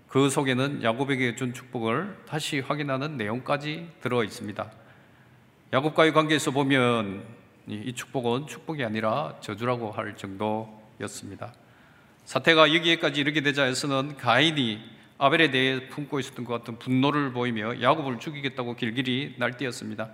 [0.09, 4.71] 그 속에는 야곱에게 준 축복을 다시 확인하는 내용까지 들어 있습니다.
[5.75, 7.23] 야곱과의 관계에서 보면
[7.67, 11.53] 이 축복은 축복이 아니라 저주라고 할 정도였습니다.
[12.25, 14.81] 사태가 여기에까지 이르게 되자 에서는 가인이
[15.19, 20.11] 아벨에 대해 품고 있었던 것 같은 분노를 보이며 야곱을 죽이겠다고 길길이 날뛰었습니다.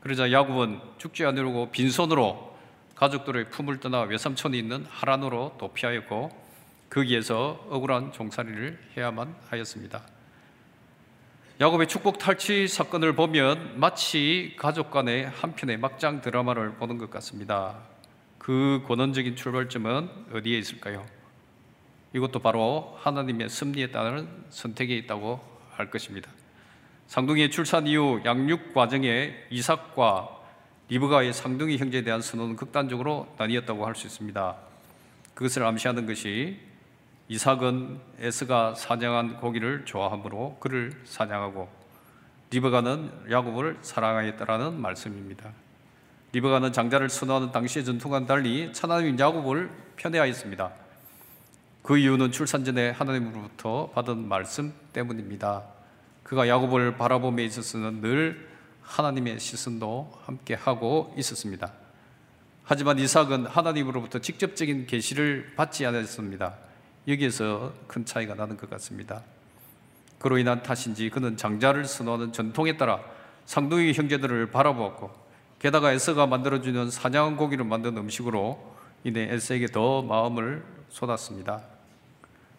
[0.00, 2.56] 그러자 야곱은 죽지 않으려고 빈손으로
[2.94, 6.30] 가족들의 품을 떠나 외삼촌이 있는 하란으로 도피하였고
[6.88, 10.02] 거기에서 억울한 종살이를 해야만 하였습니다.
[11.60, 17.80] 야곱의 축복 탈취 사건을 보면 마치 가족 간의 한편의 막장 드라마를 보는 것 같습니다.
[18.38, 21.04] 그 권원적인 출발점은 어디에 있을까요?
[22.14, 25.40] 이것도 바로 하나님의 섭리에 따른 선택에 있다고
[25.72, 26.30] 할 것입니다.
[27.06, 30.28] 상둥이의 출산 이후 양육 과정에 이삭과
[30.88, 34.56] 리브가의 상둥이 형제에 대한 선언은 극단적으로 나뉘었다고 할 수 있습니다.
[35.34, 36.58] 그것을 암시하는 것이
[37.28, 41.68] 이삭은 에스가 사냥한 고기를 좋아하므로 그를 사냥하고
[42.50, 45.52] 리브가는 야곱을 사랑하였다라는 말씀입니다.
[46.32, 50.87] 리브가는 장자를 선호하는 당시의 전통과는 달리 하나님 야곱을 편애하였습니다.
[51.82, 55.64] 그 이유는 출산 전에 하나님으로부터 받은 말씀 때문입니다.
[56.22, 58.48] 그가 야곱을 바라봄에 있어서는 늘
[58.82, 61.72] 하나님의 시선도 함께 하고 있었습니다.
[62.64, 66.54] 하지만 이삭은 하나님으로부터 직접적인 계시를 받지 않았습니다.
[67.06, 69.22] 여기에서 큰 차이가 나는 것 같습니다.
[70.18, 73.00] 그로 인한 탓인지 그는 장자를 선호하는 전통에 따라
[73.46, 75.10] 상둥이 형제들을 바라보았고
[75.58, 81.62] 게다가 에서가 만들어주는 사냥한 고기를 만든 음식으로 인해 에서에게 더 마음을 쏟았습니다.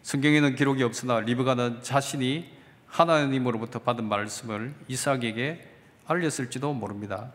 [0.04, 2.50] 성경에는 기록이 없으나 리브가는 자신이
[2.88, 5.68] 하나님으로부터 받은 말씀을 이삭에게
[6.08, 7.32] 알렸을지도 모릅니다.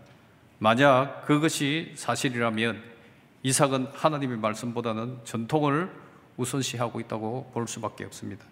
[0.59, 2.83] 만약 그것이 사실이라면
[3.43, 5.91] 이삭은 하나님의 말씀보다는 전통을
[6.37, 8.45] 우선시하고 있다고 볼 수밖에 없습니다.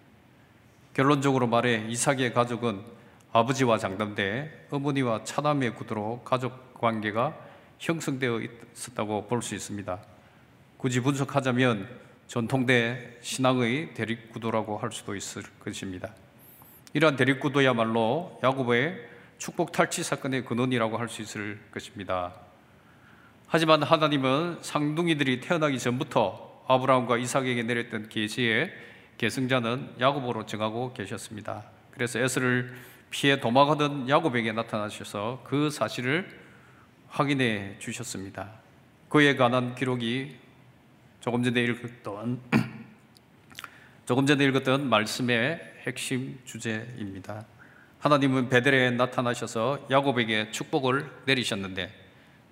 [0.93, 2.81] 결론적으로 말해 이삭의 가족은
[3.31, 7.35] 아버지와 장담대 어머니와 차남의 구도로 가족 관계가
[7.79, 8.41] 형성되어
[8.75, 9.99] 있었다고 볼 수 있습니다.
[10.77, 11.87] 굳이 분석하자면
[12.33, 16.15] 전통대 신앙의 대립구도라고 할 수도 있을 것입니다.
[16.93, 19.07] 이러한 대립구도야말로 야곱의
[19.37, 22.33] 축복 탈취 사건의 근원이라고 할 수 있을 것입니다.
[23.45, 28.73] 하지만 하나님은 상둥이들이 태어나기 전부터 아브라함과 이삭에게 내렸던 계시의
[29.19, 31.65] 계승자는 야곱으로 정하고 계셨습니다.
[31.91, 32.73] 그래서 에스를
[33.11, 36.27] 피해 도망하던 야곱에게 나타나셔서 그 사실을
[37.09, 38.49] 확인해 주셨습니다.
[39.09, 40.41] 그에 관한 기록이
[41.23, 42.41] 조금 전에 읽었던
[44.05, 45.57] 조금 전에 읽었던 말씀의
[45.87, 47.45] 핵심 주제입니다.
[47.99, 51.93] 하나님은 베델에 나타나셔서 야곱에게 축복을 내리셨는데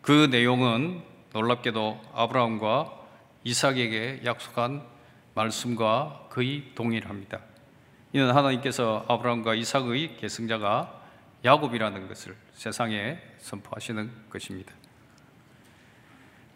[0.01, 1.03] 그 내용은
[1.33, 2.97] 놀랍게도 아브라함과
[3.43, 4.83] 이삭에게 약속한
[5.33, 7.41] 말씀과 거의 동일합니다.
[8.13, 11.01] 이는 하나님께서 아브라함과 이삭의 계승자가
[11.43, 14.73] 야곱이라는 것을 세상에 선포하시는 것입니다.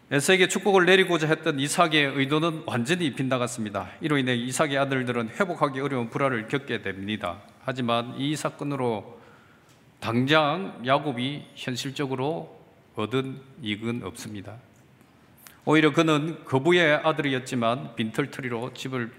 [0.08, 3.90] 에서에게 축복을 내리고자 했던 이삭의 의도는 완전히 빗나갔습니다.
[4.00, 7.42] 이로 인해 이삭의 아들들은 회복하기 어려운 불화를 겪게 됩니다.
[7.64, 9.20] 하지만 이 사건으로
[9.98, 12.56] 당장 야곱이 현실적으로
[12.94, 14.54] 얻은 이익은 없습니다.
[15.64, 19.10] 오히려 그는 거부의 아들이었지만 빈털터리로 집을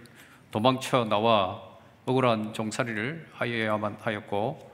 [0.52, 1.62] 도망쳐 나와
[2.06, 4.72] 억울한 종살이를 하여야만 하였고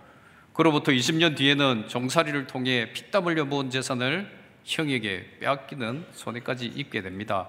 [0.53, 7.47] 그로부터 20년 뒤에는 종살이를 통해 피땀 흘려 모은 재산을 형에게 빼앗기는 손해까지 입게 됩니다.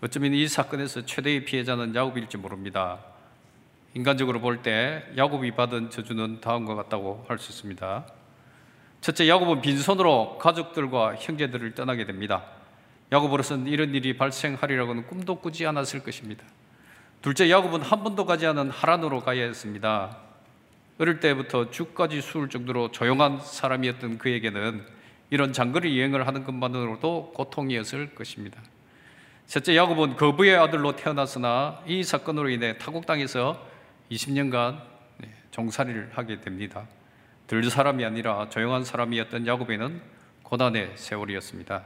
[0.00, 2.98] 어쩌면 이 사건에서 최대의 피해자는 야곱일지 모릅니다.
[3.94, 8.06] 인간적으로 볼 때 야곱이 받은 저주는 다음과 같다고 할 수 있습니다.
[9.00, 12.44] 첫째, 야곱은 빈손으로 가족들과 형제들을 떠나게 됩니다.
[13.12, 16.44] 야곱으로서는 이런 일이 발생하리라고는 꿈도 꾸지 않았을 것입니다.
[17.22, 20.18] 둘째, 야곱은 한 번도 가지 않은 하란으로 가야 했습니다.
[20.98, 24.95] 어릴 때부터 죽까지 수울 정도로 조용한 사람이었던 그에게는
[25.30, 28.60] 이런 장거리 여행을 하는 것만으로도 고통이었을 것입니다.
[29.46, 33.64] 셋째, 야곱은 거부의 아들로 태어났으나 이 사건으로 인해 타국 땅에서
[34.10, 34.80] 20년간
[35.50, 36.86] 종살이를 하게 됩니다.
[37.46, 40.02] 들 사람이 아니라 조용한 사람이었던 야곱에는
[40.42, 41.84] 고난의 세월이었습니다.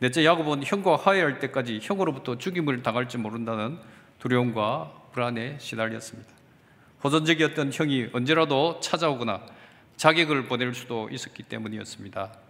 [0.00, 3.78] 넷째 야곱은 형과 화해할 때까지 형으로부터 죽임을 당할지 모른다는
[4.18, 6.30] 두려움과 불안에 시달렸습니다.
[7.02, 9.46] 호전적이었던 형이 언제라도 찾아오거나
[9.96, 12.43] 자객을 보낼 수도 있었기 때문이었습니다.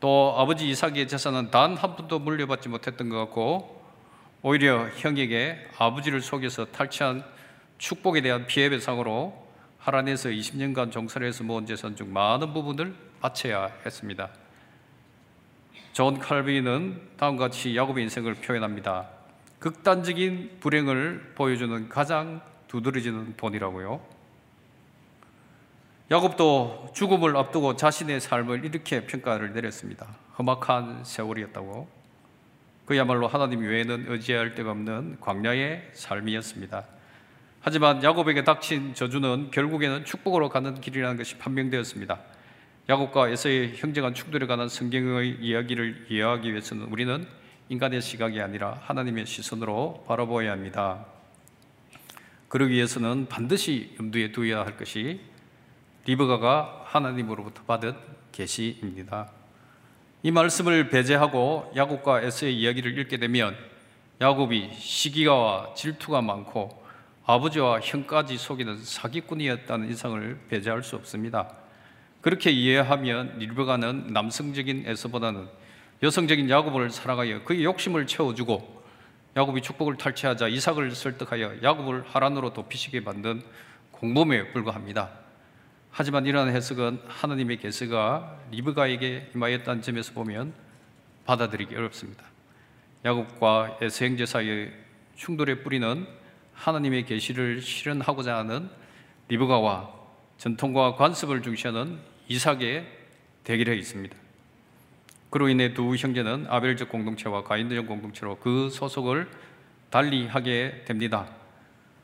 [0.00, 3.80] 또 아버지 이삭의 재산은 단 한 푼도 물려받지 못했던 것 같고
[4.42, 7.22] 오히려 형에게 아버지를 속여서 탈취한
[7.78, 9.46] 축복에 대한 피해 배상으로
[9.78, 14.30] 하란에서 20년간 종살이를 해서 모은 재산 중 많은 부분을 바쳐야 했습니다.
[15.92, 19.08] 존 칼빈은 다음과 같이 야곱의 인생을 표현합니다.
[19.58, 24.19] 극단적인 불행을 보여주는 가장 두드러지는 본이라고요.
[26.10, 30.08] 야곱도 죽음을 앞두고 자신의 삶을 이렇게 평가를 내렸습니다.
[30.36, 31.88] 험악한 세월이었다고.
[32.84, 36.84] 그야말로 하나님 외에는 의지할 데가 없는 광야의 삶이었습니다.
[37.60, 42.18] 하지만 야곱에게 닥친 저주는 결국에는 축복으로 가는 길이라는 것이 판명되었습니다.
[42.88, 47.24] 야곱과 에서의 형제간 충돌에 관한 성경의 이야기를 이해하기 위해서는 우리는
[47.68, 51.06] 인간의 시각이 아니라 하나님의 시선으로 바라보아야 합니다.
[52.48, 55.29] 그러기 위해서는 반드시 염두에 두어야 할 것이
[56.06, 57.94] 리브가가 하나님으로부터 받은
[58.32, 59.30] 계시입니다.
[60.22, 63.56] 이 말씀을 배제하고 야곱과 에서의 이야기를 읽게 되면
[64.20, 66.84] 야곱이 시기가와 질투가 많고
[67.24, 71.54] 아버지와 형까지 속이는 사기꾼이었다는 인상을 배제할 수 없습니다.
[72.20, 75.48] 그렇게 이해하면 리브가는 남성적인 에서보다는
[76.02, 78.82] 여성적인 야곱을 사랑하여 그의 욕심을 채워주고
[79.36, 83.42] 야곱이 축복을 탈취하자 이삭을 설득하여 야곱을 하란으로 돕히시게 만든
[83.92, 85.19] 공범에 불과합니다.
[85.90, 90.52] 하지만 이러한 해석은 하나님의 계세가 리브가에게 임하였다는 점에서 보면
[91.26, 92.24] 받아들이기 어렵습니다.
[93.04, 94.72] 야곱과 에서 형제 사이의
[95.16, 96.06] 충돌의 뿌리는
[96.54, 98.68] 하나님의 계시를 실현하고자 하는
[99.28, 99.90] 리브가와
[100.38, 102.86] 전통과 관습을 중시하는 이삭의
[103.44, 104.16] 대결에 있습니다.
[105.30, 109.30] 그로 인해 두 형제는 아벨적 공동체와 가인적 공동체로 그 소속을
[109.90, 111.39] 달리하게 됩니다.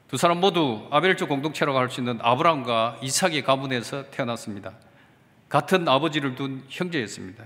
[0.09, 4.73] 두 사람 모두 아벨적 공동체라고 할 수 있는 아브라함과 이삭의 가문에서 태어났습니다.
[5.49, 7.45] 같은 아버지를 둔 형제였습니다.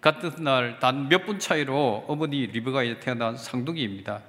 [0.00, 4.20] 같은 날 단 몇 분 차이로 어머니 리브가에 태어난 상둥이입니다.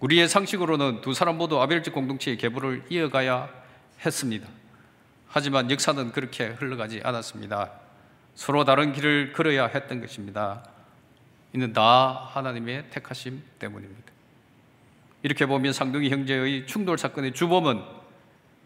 [0.00, 3.48] 우리의 상식으로는 두 사람 모두 아벨적 공동체의 계보를 이어가야
[4.04, 4.48] 했습니다.
[5.28, 7.70] 하지만 역사는 그렇게 흘러가지 않았습니다.
[8.34, 10.64] 서로 다른 길을 걸어야 했던 것입니다.
[11.52, 14.17] 이는 다 하나님의 택하심 때문입니다.
[15.22, 17.82] 이렇게 보면 상둥이 형제의 충돌 사건의 주범은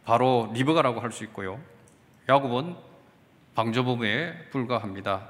[0.05, 1.61] 바로 리브가라고 할 수 있고요.
[2.29, 2.77] 야곱은
[3.55, 5.29] 방조범에 불과합니다.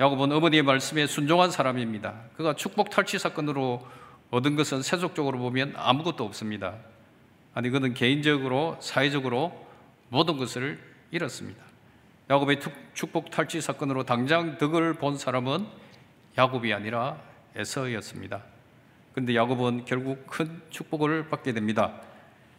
[0.00, 2.14] 야곱은 어머니의 말씀에 순종한 사람입니다.
[2.36, 3.86] 그가 축복 탈취 사건으로
[4.30, 6.76] 얻은 것은 세속적으로 보면 아무것도 없습니다.
[7.54, 9.66] 아니 그는 개인적으로 사회적으로
[10.08, 11.62] 모든 것을 잃었습니다.
[12.30, 12.60] 야곱의
[12.94, 15.66] 축복 탈취 사건으로 당장 덕을 본 사람은
[16.38, 17.20] 야곱이 아니라
[17.54, 18.42] 에서였습니다.
[19.12, 22.00] 그런데 야곱은 결국 큰 축복을 받게 됩니다.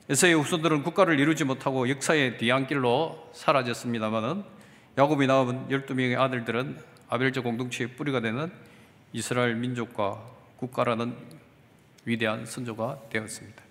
[0.10, 4.44] 에서의 후손들은 국가를 이루지 못하고 역사의 뒤안길로 사라졌습니다마는
[4.98, 6.78] 야곱이 낳은 12명의 아들들은
[7.10, 8.52] 아벨적 공동체의 뿌리가 되는
[9.14, 10.22] 이스라엘 민족과
[10.58, 11.16] 국가라는
[12.06, 13.64] 위대한 선조가 되었습니다.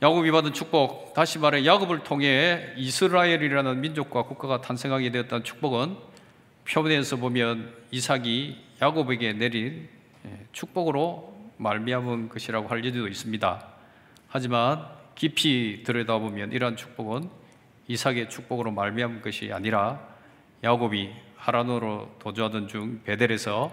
[0.00, 5.96] 야곱이 받은 축복, 다시 말해 야곱을 통해 이스라엘이라는 민족과 국가가 탄생하게 되었다는 축복은
[6.68, 9.97] 표면에서 보면 이삭이 야곱에게 내린 예,
[10.52, 13.66] 축복으로 말미암은 것이라고 할 여지도 있습니다.
[14.28, 17.28] 하지만 깊이 들여다보면 이러한 축복은
[17.88, 20.00] 이삭의 축복으로 말미암은 것이 아니라
[20.62, 23.72] 야곱이 하란으로 도주하던 중 베델에서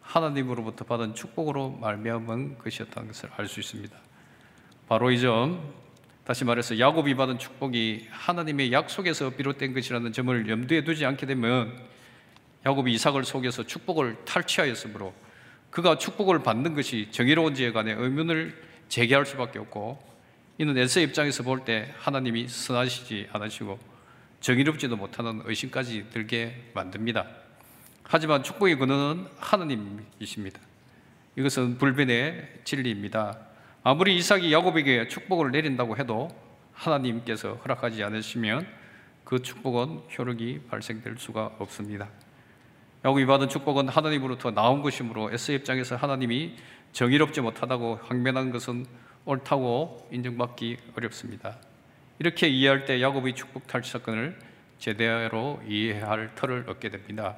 [0.00, 3.96] 하나님으로부터 받은 축복으로 말미암은 것이었다는 것을 알 수 있습니다.
[4.88, 5.72] 바로 이 점,
[6.24, 11.76] 다시 말해서 야곱이 받은 축복이 하나님의 약속에서 비롯된 것이라는 점을 염두에 두지 않게 되면
[12.66, 15.14] 야곱이 이삭을 속여서 축복을 탈취하였으므로
[15.70, 20.02] 그가 축복을 받는 것이 정의로운지에 관해 의문을 제기할 수밖에 없고
[20.58, 23.78] 이는 에서 입장에서 볼 때 하나님이 선하시지 않으시고
[24.40, 27.26] 정의롭지도 못하는 의심까지 들게 만듭니다.
[28.02, 30.58] 하지만 축복의 근원은 하나님이십니다.
[31.36, 33.38] 이것은 불변의 진리입니다.
[33.82, 36.28] 아무리 이삭이 야곱에게 축복을 내린다고 해도
[36.72, 38.66] 하나님께서 허락하지 않으시면
[39.24, 42.08] 그 축복은 효력이 발생될 수가 없습니다.
[43.02, 46.56] 야곱이 받은 축복은 하나님으로부터 나온 것이므로 에스 입장에서 하나님이
[46.92, 48.84] 정의롭지 못하다고 항변한 것은
[49.24, 51.56] 옳다고 인정받기 어렵습니다.
[52.18, 54.38] 이렇게 이해할 때 야곱의 축복 탈취 사건을
[54.78, 57.36] 제대로 이해할 털을 얻게 됩니다.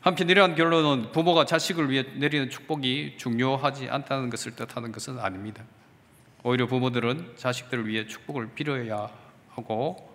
[0.00, 5.64] 한편 이러한 결론은 부모가 자식을 위해 내리는 축복이 중요하지 않다는 것을 뜻하는 것은 아닙니다.
[6.42, 9.10] 오히려 부모들은 자식들을 위해 축복을 빌어야
[9.50, 10.14] 하고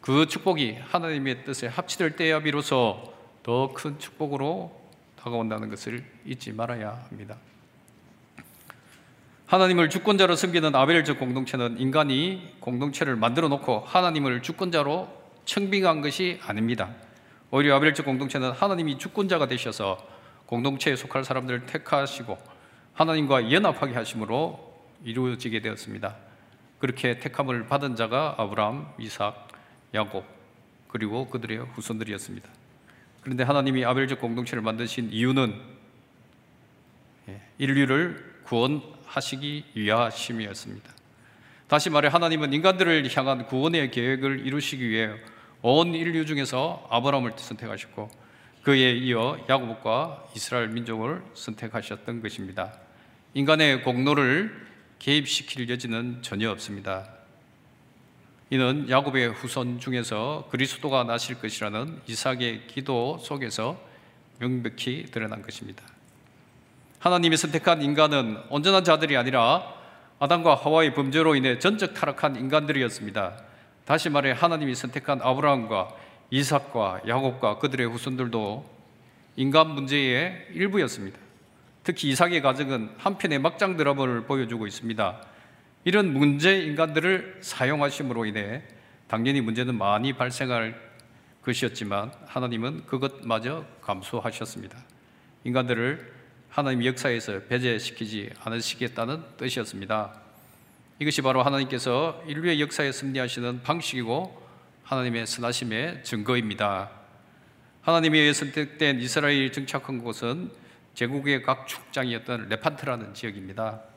[0.00, 3.09] 그 축복이 하나님의 뜻에 합치될 때야 비로소
[3.42, 4.78] 더 큰 축복으로
[5.16, 7.36] 다가온다는 것을 잊지 말아야 합니다.
[9.46, 15.08] 하나님을 주권자로 섬기는 아벨적 공동체는 인간이 공동체를 만들어 놓고 하나님을 주권자로
[15.44, 16.94] 청빙한 것이 아닙니다.
[17.50, 19.98] 오히려 아벨적 공동체는 하나님이 주권자가 되셔서
[20.46, 22.38] 공동체에 속할 사람들을 택하시고
[22.94, 24.70] 하나님과 연합하게 하심으로
[25.04, 26.16] 이루어지게 되었습니다.
[26.78, 29.48] 그렇게 택함을 받은 자가 아브라함, 이삭,
[29.94, 30.24] 야곱
[30.88, 32.48] 그리고 그들의 후손들이었습니다.
[33.22, 35.54] 그런데 하나님이 아벨적 공동체를 만드신 이유는
[37.28, 40.90] 예, 인류를 구원하시기 위하심이었습니다.
[41.68, 45.10] 다시 말해 하나님은 인간들을 향한 구원의 계획을 이루시기 위해
[45.62, 48.10] 온 인류 중에서 아브라함을 선택하셨고
[48.62, 52.72] 그에 이어 야곱과 이스라엘 민족을 선택하셨던 것입니다.
[53.34, 54.66] 인간의 공로를
[54.98, 57.19] 개입시킬 여지는 전혀 없습니다.
[58.52, 63.80] 이는 야곱의 후손 중에서 그리스도가 나실 것이라는 이삭의 기도 속에서
[64.40, 65.84] 명백히 드러난 것입니다.
[66.98, 69.72] 하나님이 선택한 인간은 온전한 자들이 아니라
[70.18, 73.40] 아담과 하와의 범죄로 인해 전적 타락한 인간들이었습니다.
[73.84, 75.94] 다시 말해 하나님이 선택한 아브라함과
[76.30, 78.68] 이삭과 야곱과 그들의 후손들도
[79.36, 81.16] 인간 문제의 일부였습니다.
[81.84, 85.22] 특히 이삭의 가정은 한편의 막장 드라마를 보여주고 있습니다.
[85.84, 88.62] 이런 문제 인간들을 사용하심으로 인해
[89.08, 90.78] 당연히 문제는 많이 발생할
[91.42, 94.78] 것이었지만 하나님은 그것마저 감수하셨습니다.
[95.44, 96.12] 인간들을
[96.50, 100.20] 하나님 역사에서 배제시키지 않으시겠다는 뜻이었습니다.
[100.98, 104.42] 이것이 바로 하나님께서 인류의 역사에 승리하시는 방식이고
[104.84, 106.90] 하나님의 선하심의 증거입니다.
[107.80, 110.50] 하나님에 선택된 이스라엘이 정착한 곳은
[110.92, 113.89] 제국의 각 축장이었던 레판트라는 지역입니다.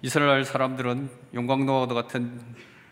[0.00, 2.40] 이스라엘 사람들은 용광로와 같은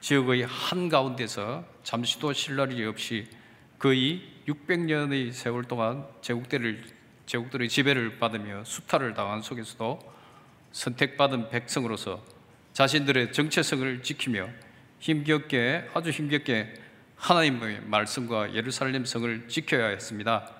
[0.00, 3.28] 지역의 한 가운데서 잠시도 쉴 날이 없이
[3.78, 6.82] 거의 600년의 세월 동안 제국들을
[7.26, 10.00] 제국들의 지배를 받으며 수탈을 당한 속에서도
[10.72, 12.24] 선택받은 백성으로서
[12.72, 14.48] 자신들의 정체성을 지키며
[14.98, 16.74] 힘겹게 아주 힘겹게
[17.14, 20.50] 하나님의 말씀과 예루살렘 성을 지켜야 했습니다.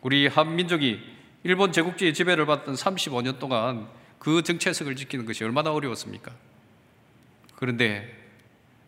[0.00, 1.00] 우리 한민족이
[1.42, 3.88] 일본 제국주의 지배를 받던 35년 동안
[4.18, 6.32] 그 정체성을 지키는 것이 얼마나 어려웠습니까?
[7.56, 8.26] 그런데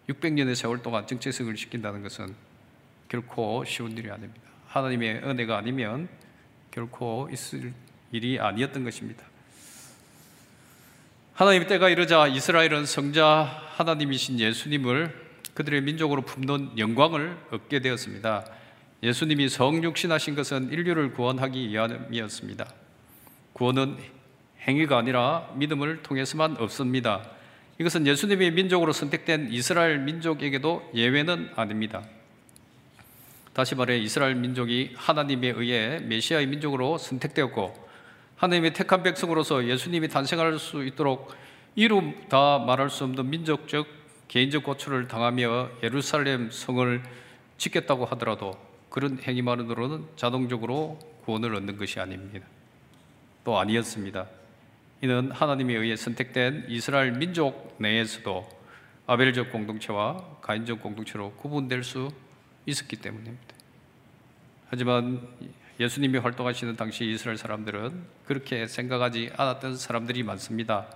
[0.09, 2.35] 600년의 세월 동안 정체성을 지킨다는 것은
[3.09, 4.49] 결코 쉬운 일이 아닙니다.
[4.68, 6.09] 하나님의 은혜가 아니면
[6.70, 7.72] 결코 있을
[8.12, 9.24] 일이 아니었던 것입니다.
[11.35, 18.45] 하나님 때가 이르자 이스라엘은 성자 하나님이신 예수님을 그들의 민족으로 품는 영광을 얻게 되었습니다.
[19.03, 22.68] 예수님이 성육신하신 것은 인류를 구원하기 위함이었습니다.
[23.53, 23.99] 구원은
[24.69, 27.23] 행위가 아니라 믿음을 통해서만 없습니다.
[27.79, 32.03] 이것은 예수님의 민족으로 선택된 이스라엘 민족에게도 예외는 아닙니다.
[33.55, 37.89] 다시 말해 이스라엘 민족이 하나님에 의해 메시아의 민족으로 선택되었고
[38.37, 41.35] 하나님의 택한 백성으로서 예수님이 탄생할 수 있도록
[41.75, 43.87] 이름 다 말할 수 없는 민족적
[44.29, 47.03] 개인적 고초를 당하며 예루살렘 성을
[47.57, 48.57] 지켰다고 하더라도
[48.91, 52.47] 그런 행위만으로는 자동적으로 구원을 얻는 것이 아닙니다.
[53.45, 54.38] 또 아니었습니다.
[55.01, 58.49] 이는 하나님에 의해 선택된 이스라엘 민족 내에서도
[59.07, 62.11] 아벨적 공동체와 가인적 공동체로 구분될 수
[62.66, 63.55] 있었기 때문입니다.
[64.68, 65.26] 하지만
[65.80, 70.86] 예수님이 활동하시는 당시 이스라엘 사람들은 그렇게 생각하지 않았던 사람들이 많습니다.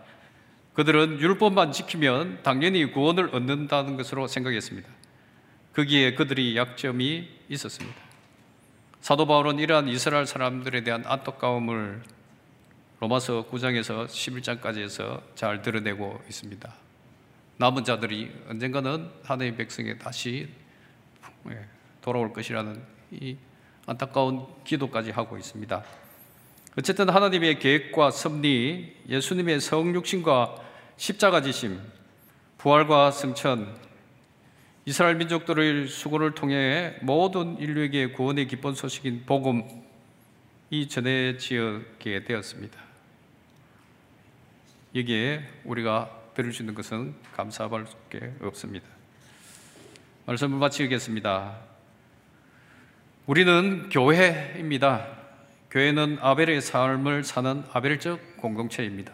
[0.74, 4.88] 그들은 율법만 지키면 당연히 구원을 얻는다는 것으로 생각했습니다.
[5.74, 7.96] 거기에 그들이 약점이 있었습니다.
[9.00, 12.02] 사도 바울은 이러한 이스라엘 사람들에 대한 안타까움을
[13.02, 16.72] 로마서 9장에서 11장까지 해서 잘 드러내고 있습니다.
[17.56, 20.48] 남은 자들이 언젠가는 하나님의 백성에 다시
[21.50, 21.66] 예,
[22.00, 22.80] 돌아올 것이라는
[23.10, 23.36] 이
[23.86, 25.84] 안타까운 기도까지 하고 있습니다.
[26.78, 30.54] 어쨌든 하나님의 계획과 섭리, 예수님의 성육신과
[30.96, 31.80] 십자가 지심,
[32.56, 33.80] 부활과 승천,
[34.84, 39.66] 이스라엘 민족들의 수고를 통해 모든 인류에게 구원의 기쁜 소식인 복음이
[40.88, 42.81] 전해지게 되었습니다.
[44.94, 48.86] 여기에 우리가 들을 수 있는 것은 감사할 수밖에 없습니다.
[50.26, 51.56] 말씀을 마치겠습니다.
[53.26, 55.06] 우리는 교회입니다.
[55.70, 59.12] 교회는 아벨의 삶을 사는 아벨적 공동체입니다.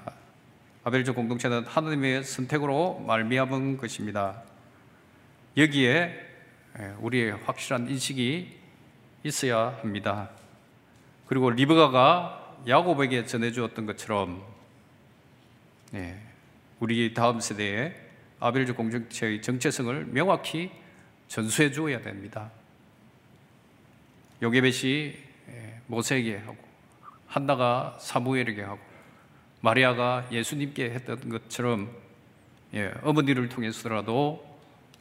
[0.82, 4.42] 아벨적 공동체는 하나님의 선택으로 말미암은 것입니다.
[5.56, 6.26] 여기에
[6.98, 8.56] 우리의 확실한 인식이
[9.22, 10.30] 있어야 합니다.
[11.26, 14.57] 그리고 리브가가 야곱에게 전해주었던 것처럼
[15.90, 16.20] 네,
[16.80, 17.94] 우리 다음 세대에
[18.40, 20.70] 아벨적 공동체의 정체성을 명확히
[21.28, 22.50] 전수해 주어야 됩니다.
[24.42, 25.14] 요게벳이
[25.86, 26.58] 모세에게 하고
[27.26, 28.80] 한나가 사무엘에게 하고
[29.60, 31.90] 마리아가 예수님께 했던 것처럼
[32.74, 34.46] 예, 어머니를 통해서라도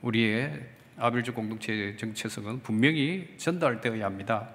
[0.02, 0.68] 우리의
[0.98, 4.50] 아벨적 공동체의 정체성은 분명히 전달되어야 합니다.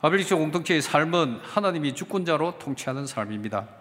[0.00, 3.79] 아벨적 공동체의 삶은 하나님이 주권자로 통치하는 삶입니다.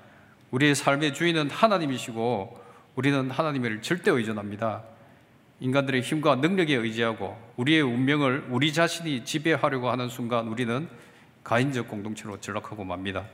[0.52, 2.60] 우리의 삶의 주인은 하나님이시고
[2.96, 4.84] 우리는 하나님을 절대 의존합니다.
[5.60, 10.88] 인간들의 힘과 능력에 의지하고 우리의 운명을 우리 자신이 지배하려고 하는 순간 우리는
[11.44, 13.26] 가인적 공동체로 전락하고 맙니다.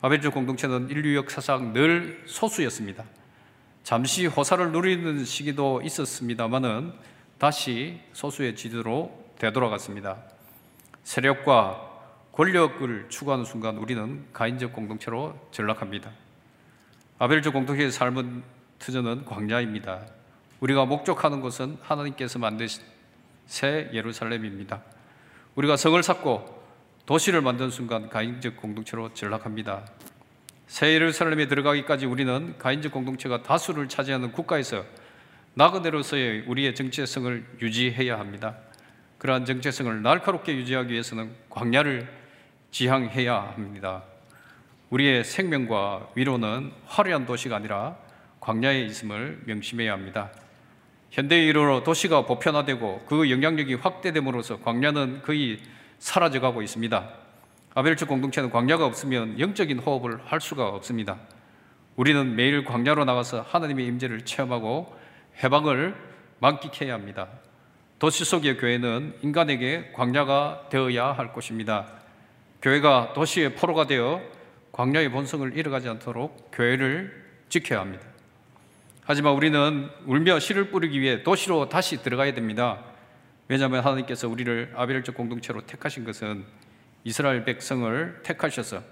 [0.00, 3.04] 아벨적 공동체는 인류 역사상 늘 소수였습니다.
[3.82, 6.92] 잠시 호사를 누리는 시기도 있었습니다만은
[7.38, 10.18] 다시 소수의 지도로 되돌아갔습니다.
[11.02, 11.90] 세력과
[12.32, 16.10] 권력을 추구하는 순간 우리는 가인적 공동체로 전락합니다.
[17.22, 18.42] 아벨적 공동체의 삶은
[18.80, 20.08] 터전은 광야입니다.
[20.58, 22.82] 우리가 목적하는 것은 하나님께서 만드신
[23.46, 24.82] 새 예루살렘입니다.
[25.54, 26.64] 우리가 성을 쌓고
[27.06, 29.86] 도시를 만든 순간 가인적 공동체로 전락합니다.
[30.66, 34.84] 새 예루살렘에 들어가기까지 우리는 가인적 공동체가 다수를 차지하는 국가에서
[35.54, 38.56] 나그네로서의 우리의 정체성을 유지해야 합니다.
[39.18, 42.12] 그러한 정체성을 날카롭게 유지하기 위해서는 광야를
[42.72, 44.02] 지향해야 합니다.
[44.92, 47.96] 우리의 생명과 위로는 화려한 도시가 아니라
[48.40, 50.30] 광야에 있음을 명심해야 합니다.
[51.10, 55.60] 현대의 이로로 도시가 보편화되고 그 영향력이 확대됨으로써 광야는 거의
[55.98, 57.08] 사라져가고 있습니다.
[57.74, 61.16] 아벨적 공동체는 광야가 없으면 영적인 호흡을 할 수가 없습니다.
[61.96, 64.94] 우리는 매일 광야로 나가서 하나님의 임재를 체험하고
[65.42, 65.94] 해방을
[66.38, 67.28] 만끽해야 합니다.
[67.98, 71.86] 도시 속의 교회는 인간에게 광야가 되어야 할 것입니다.
[72.60, 74.20] 교회가 도시의 포로가 되어
[74.72, 78.06] 광야의 본성을 잃어가지 않도록 교회를 지켜야 합니다.
[79.04, 82.82] 하지만 우리는 울며 씨를 뿌리기 위해 도시로 다시 들어가야 됩니다.
[83.48, 86.44] 왜냐하면 하나님께서 우리를 아벨적 공동체로 택하신 것은
[87.04, 88.82] 이스라엘 백성을 택하셔서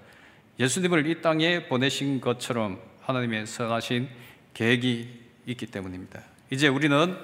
[0.58, 4.08] 예수님을 이 땅에 보내신 것처럼 하나님의 선하신
[4.52, 6.20] 계획이 있기 때문입니다.
[6.50, 7.16] 이제 우리는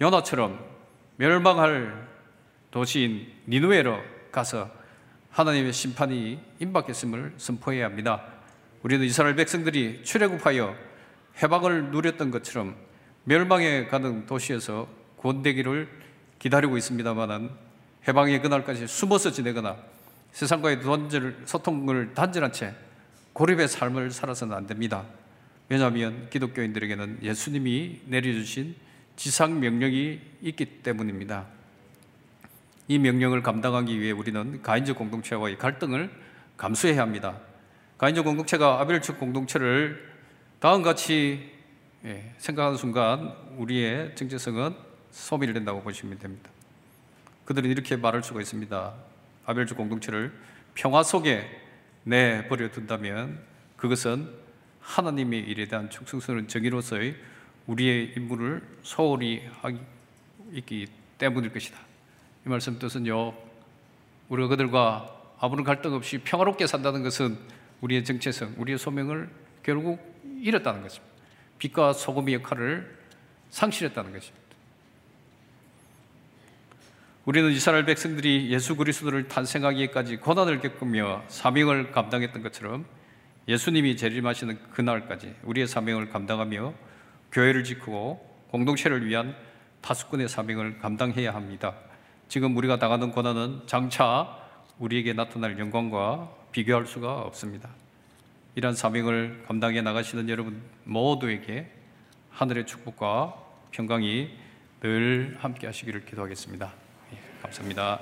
[0.00, 0.64] 요나처럼
[1.16, 2.08] 멸망할
[2.70, 4.00] 도시인 니누에로
[4.32, 4.79] 가서
[5.30, 8.22] 하나님의 심판이 임박했음을 선포해야 합니다.
[8.82, 10.74] 우리는 이스라엘 백성들이 출애굽하여
[11.42, 12.74] 해방을 누렸던 것처럼
[13.24, 15.88] 멸망에 가는 도시에서 구원되기를
[16.38, 17.50] 기다리고 있습니다만은
[18.08, 19.76] 해방의 그날까지 숨어서 지내거나
[20.32, 22.74] 세상과의 단절, 소통을 단절한 채
[23.32, 25.04] 고립의 삶을 살아서는 안 됩니다.
[25.68, 28.74] 왜냐하면 기독교인들에게는 예수님이 내려주신
[29.16, 31.46] 지상 명령이 있기 때문입니다.
[32.90, 36.10] 이 명령을 감당하기 위해 우리는 가인적 공동체와의 갈등을
[36.56, 37.38] 감수해야 합니다.
[37.98, 40.12] 가인적 공동체가 아벨적 공동체를
[40.58, 41.52] 다음 같이
[42.04, 44.74] 예, 생각하는 순간 우리의 정체성은
[45.12, 46.50] 소멸된다고 보시면 됩니다.
[47.44, 48.92] 그들은 이렇게 말할 수가 있습니다.
[49.46, 50.32] 아벨주 공동체를
[50.74, 51.48] 평화 속에
[52.02, 53.38] 내버려 둔다면
[53.76, 54.28] 그것은
[54.80, 57.14] 하나님의 일에 대한 충성스러운 정의로서의
[57.68, 59.78] 우리의 임무를 소홀히 하기
[60.54, 60.88] 있기
[61.18, 61.89] 때문일 것이다.
[62.50, 63.32] 이 말씀 뜻은요,
[64.28, 67.38] 우리가 그들과 아무런 갈등 없이 평화롭게 산다는 것은
[67.80, 69.30] 우리의 정체성, 우리의 소명을
[69.62, 70.00] 결국
[70.42, 71.14] 잃었다는 것입니다.
[71.60, 72.98] 빛과 소금의 역할을
[73.50, 74.40] 상실했다는 것입니다.
[77.24, 82.84] 우리는 이스라엘 백성들이 예수 그리스도를 탄생하기까지 고난을 겪으며 사명을 감당했던 것처럼
[83.46, 86.74] 예수님이 재림하시는 그날까지 우리의 사명을 감당하며
[87.30, 88.18] 교회를 지키고
[88.50, 89.36] 공동체를 위한
[89.82, 91.76] 다수권의 사명을 감당해야 합니다.
[92.30, 94.38] 지금 우리가 당하는 고난은 장차
[94.78, 97.68] 우리에게 나타날 영광과 비교할 수가 없습니다.
[98.54, 101.68] 이러한 사명을 감당해 나가시는 여러분 모두에게
[102.30, 103.34] 하늘의 축복과
[103.72, 104.30] 평강이
[104.78, 106.72] 늘 함께 하시기를 기도하겠습니다.
[107.12, 107.98] 예, 감사합니다.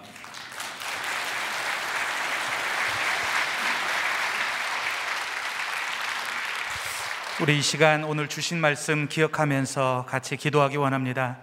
[7.41, 11.39] 우리 이 시간 오늘 주신 말씀 기억하면서 같이 기도하기 원합니다.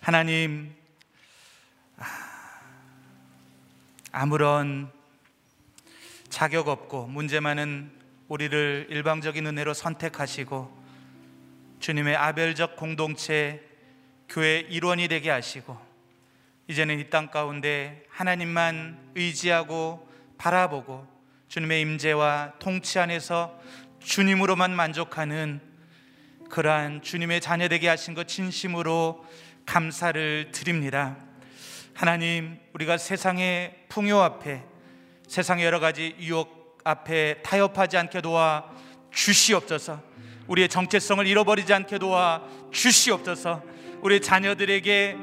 [0.00, 0.74] 하나님,
[4.16, 4.92] 아무런
[6.28, 7.90] 자격 없고 문제 많은
[8.28, 10.84] 우리를 일방적인 은혜로 선택하시고
[11.80, 13.60] 주님의 아벨적 공동체
[14.28, 15.76] 교회 일원이 되게 하시고
[16.68, 20.08] 이제는 이 땅 가운데 하나님만 의지하고
[20.38, 21.04] 바라보고
[21.48, 23.60] 주님의 임재와 통치 안에서
[23.98, 25.60] 주님으로만 만족하는
[26.50, 29.26] 그러한 주님의 자녀 되게 하신 것 진심으로
[29.66, 31.16] 감사를 드립니다.
[31.94, 34.64] 하나님, 우리가 세상의 풍요 앞에
[35.28, 38.64] 세상의 여러 가지 유혹 앞에 타협하지 않게 도와
[39.12, 40.02] 주시옵소서.
[40.48, 42.42] 우리의 정체성을 잃어버리지 않게 도와
[42.72, 43.62] 주시옵소서.
[44.02, 45.16] 우리 자녀들에게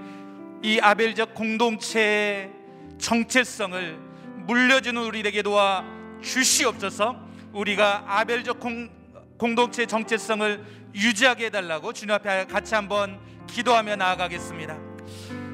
[0.63, 2.49] 이 아벨적 공동체의
[2.97, 3.99] 정체성을
[4.47, 5.83] 물려주는 우리에게 도와
[6.23, 7.19] 주시옵소서.
[7.51, 8.89] 우리가 아벨적 공,
[9.37, 10.63] 공동체 정체성을
[10.95, 14.90] 유지하게 해달라고 주님 앞에 같이 한번 기도하며 나아가겠습니다.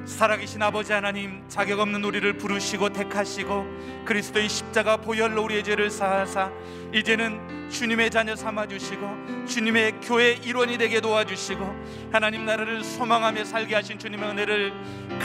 [0.08, 6.50] 살아계신 아버지 하나님 자격 없는 우리를 부르시고 택하시고 그리스도의 십자가 보혈로 우리의 죄를 사하사
[6.94, 14.00] 이제는 주님의 자녀 삼아 주시고 주님의 교회 일원이 되게 도와주시고 하나님 나라를 소망하며 살게 하신
[14.00, 14.74] 주님의 은혜를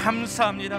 [0.03, 0.77] 감사합니다.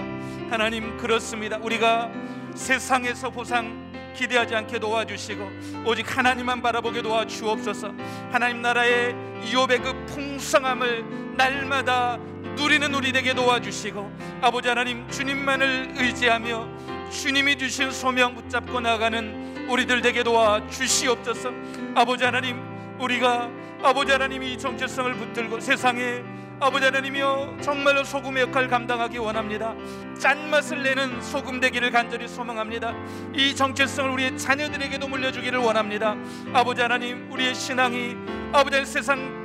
[0.50, 1.56] 하나님 그렇습니다.
[1.56, 2.12] 우리가
[2.54, 5.50] 세상에서 보상 기대하지 않게 도와주시고
[5.86, 7.94] 오직 하나님만 바라보게 도와주옵소서.
[8.30, 9.16] 하나님 나라의
[9.50, 12.18] 이업의 그 풍성함을 날마다
[12.56, 16.68] 누리는 우리 되게 도와주시고 아버지 하나님 주님만을 의지하며
[17.10, 21.50] 주님이 주신 소명 붙잡고 나가는 우리들 되게 도와 주시옵소서.
[21.94, 22.60] 아버지 하나님
[22.98, 23.50] 우리가
[23.82, 26.22] 아버지 하나님이 이 정체성을 붙들고 세상에
[26.60, 29.74] 아버지 하나님이여 정말로 소금의 역할을 감당하기 원합니다.
[30.18, 32.94] 짠맛을 내는 소금 되기를 간절히 소망합니다.
[33.34, 36.16] 이 정체성을 우리의 자녀들에게도 물려주기를 원합니다.
[36.52, 38.16] 아버지 하나님 우리의 신앙이
[38.52, 39.43] 아버지 하나님 세상의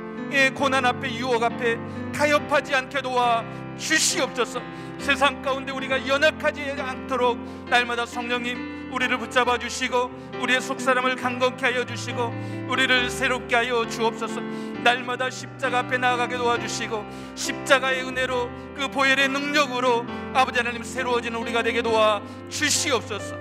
[0.54, 1.78] 고난 앞에 유혹 앞에
[2.14, 3.44] 타협하지 않게 도와
[3.78, 4.60] 주시옵소서.
[4.98, 7.38] 세상 가운데 우리가 연약하지 않도록
[7.70, 10.10] 날마다 성령님 우리를 붙잡아 주시고
[10.42, 14.40] 우리의 속사람을 강건케 하여 주시고 우리를 새롭게 하여 주옵소서.
[14.82, 20.04] 날마다 십자가 앞에 나아가게 도와주시고 십자가의 은혜로 그 보혈의 능력으로
[20.34, 22.20] 아버지 하나님 새로워지는 우리가 되게 도와
[22.50, 23.36] 주시옵소서.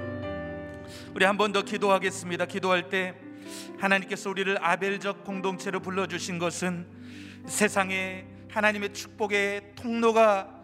[1.13, 2.45] 우리 한 번 더 기도하겠습니다.
[2.45, 3.15] 기도할 때
[3.77, 6.87] 하나님께서 우리를 아벨적 공동체로 불러주신 것은
[7.47, 10.55] 세상에 하나님의 축복의 통로가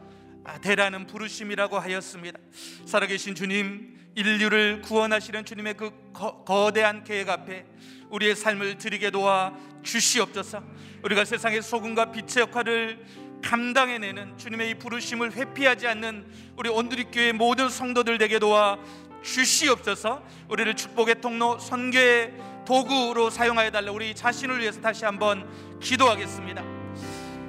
[0.62, 2.40] 되라는 부르심이라고 하였습니다
[2.86, 7.66] 살아계신 주님 인류를 구원하시는 주님의 그 거, 대한 계획 앞에
[8.10, 10.64] 우리의 삶을 드리게 도와 주시옵소서.
[11.04, 13.06] 우리가 세상의 소금과 빛의 역할을
[13.44, 16.26] 감당해내는 주님의 이 부르심을 회피하지 않는
[16.56, 18.80] 우리 온누리 교회 모든 성도들 되게 도와
[19.22, 20.24] 주시옵소서.
[20.50, 22.34] 우리를 축복의 통로 선교의
[22.66, 25.48] 도구로 사용하여 달라 우리 자신을 위해서 다시 한번
[25.80, 26.64] 기도하겠습니다.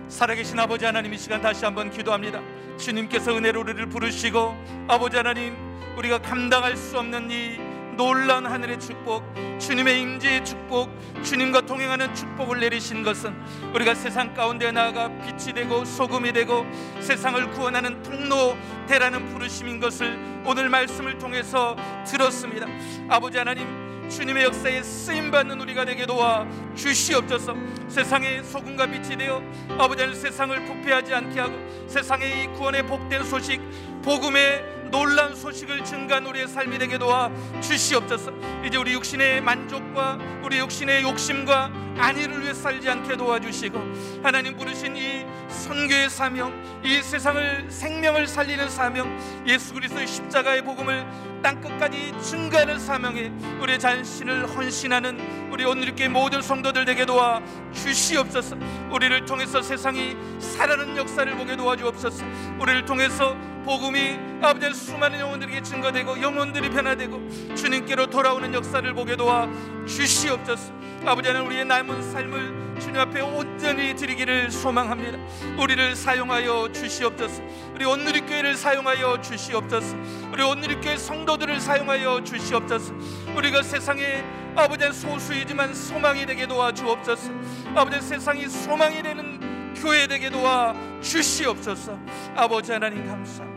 [0.09, 2.41] 살아계신 아버지 하나님 이 시간 다시 한번 기도합니다.
[2.79, 5.57] 주님께서 은혜로 우리를 부르시고 아버지 하나님
[5.97, 7.59] 우리가 감당할 수 없는 이
[7.97, 9.25] 놀라운 하늘의 축복,
[9.59, 10.91] 주님의 임재의 축복,
[11.23, 13.35] 주님과 동행하는 축복을 내리신 것은
[13.75, 16.67] 우리가 세상 가운데 나아가 빛이 되고 소금이 되고
[17.01, 18.57] 세상을 구원하는 통로
[18.87, 21.75] 되라는 부르심인 것을 오늘 말씀을 통해서
[22.07, 22.67] 들었습니다.
[23.09, 27.55] 아버지 하나님 주님의 역사에 쓰임 받는 우리가 되게 도와 주시옵소서.
[27.89, 29.43] 세상의 소금과 빛이 되어
[29.79, 31.55] 아버지 하 세상을 부패하지 않게 하고
[31.89, 33.61] 세상의 이 구원의 복된 소식,
[34.07, 37.29] 복음의 놀란 소식을 증가한 우리의 삶이 되게 도와
[37.61, 38.31] 주시옵소서.
[38.65, 43.81] 이제 우리 육신의 만족과 우리 육신의 욕심과 안위를 위해 살지 않게 도와주시고
[44.23, 46.55] 하나님 부르신 이 선교의 사명,
[46.85, 51.05] 이 세상을 생명을 살리는 사명, 예수 그리스도의 십자가의 복음을
[51.43, 57.43] 땅 끝까지 증가하는 사명에 우리 자신을 헌신하는 우리 오늘 이렇게 모든 성도들 되게 도와
[57.73, 58.57] 주시옵소서.
[58.93, 62.25] 우리를 통해서 세상이 살아는 역사를 보게 도와주옵소서.
[62.61, 63.37] 우리를 통해서
[63.67, 69.49] 복음이 아버지 수많은 영혼들에게 증거되고 영혼들이 변화되고 주님께로 돌아오는 역사를 보게 도와
[69.87, 70.73] 주시옵소서.
[71.05, 75.19] 아버지 하나님 우리의 남은 삶을 주님 앞에 온전히 드리기를 소망합니다.
[75.59, 77.43] 우리를 사용하여 주시옵소서.
[77.75, 79.97] 우리 온누리 교회를 사용하여 주시옵소서.
[80.33, 82.95] 우리 온누리 교회 성도들을 사용하여 주시옵소서.
[83.35, 87.33] 우리가 세상에 아버지 소수이지만 소망이 되게 도와 주옵소서.
[87.75, 91.99] 아버지 세상이 소망이 되는 교회 되게 도와 주시옵소서.
[92.37, 93.56] 아버지 하나님 감사합니다.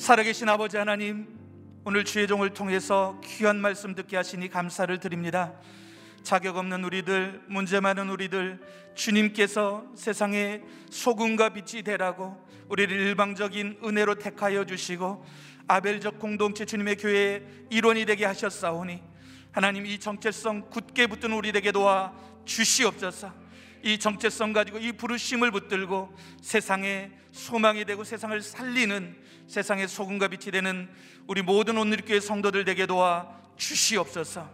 [0.00, 1.28] 살아계신 아버지 하나님
[1.84, 5.52] 오늘 주의 종을 통해서 귀한 말씀 듣게 하시니 감사를 드립니다.
[6.22, 8.58] 자격 없는 우리들, 문제 많은 우리들,
[8.94, 15.22] 주님께서 세상에 소금과 빛이 되라고 우리를 일방적인 은혜로 택하여 주시고
[15.68, 19.02] 아벨적 공동체 주님의 교회의 일원이 되게 하셨사오니
[19.52, 22.14] 하나님 이 정체성 굳게 붙든 우리에게 도와
[22.46, 23.34] 주시옵소서.
[23.82, 30.88] 이 정체성 가지고 이 부르심을 붙들고 세상에 소망이 되고 세상을 살리는 세상의 소금과 빛이 되는
[31.26, 34.48] 우리 모든 오늘교회 성도들 되게 도와 주시옵소서.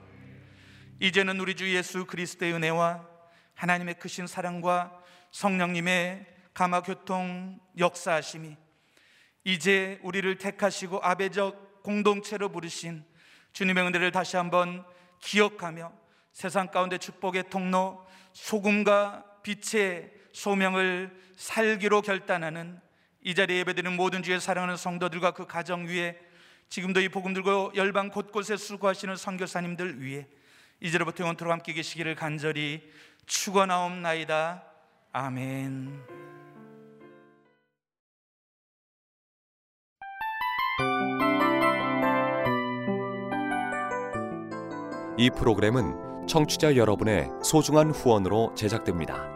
[1.01, 3.07] 이제는 우리 주 예수 그리스도의 은혜와
[3.53, 4.99] 하나님의 크신 사랑과
[5.33, 6.25] 성령님의
[6.55, 8.57] 감화 교통 역사하심이
[9.45, 13.05] 이제 우리를 택하시고 아베적 공동체로 부르신
[13.53, 14.83] 주님의 은혜를 다시 한번
[15.21, 15.93] 기억하며
[16.33, 22.86] 세상 가운데 축복의 통로 소금과 빛의 소명을 살기로 결단하는
[23.27, 26.17] 이 자리에 예배드리는 모든 주의 사랑하는 성도들과 그 가정 위에
[26.69, 30.29] 지금도 이 복음 들고 열방 곳곳에 수고하시는 선교사님들 위에
[30.79, 32.89] 이제로부터 영원토록 함께 계시기를 간절히
[33.27, 34.63] 축원하옵나이다.
[35.11, 36.05] 아멘.
[45.19, 49.36] 이 프로그램은 청취자 여러분의 소중한 후원으로 제작됩니다.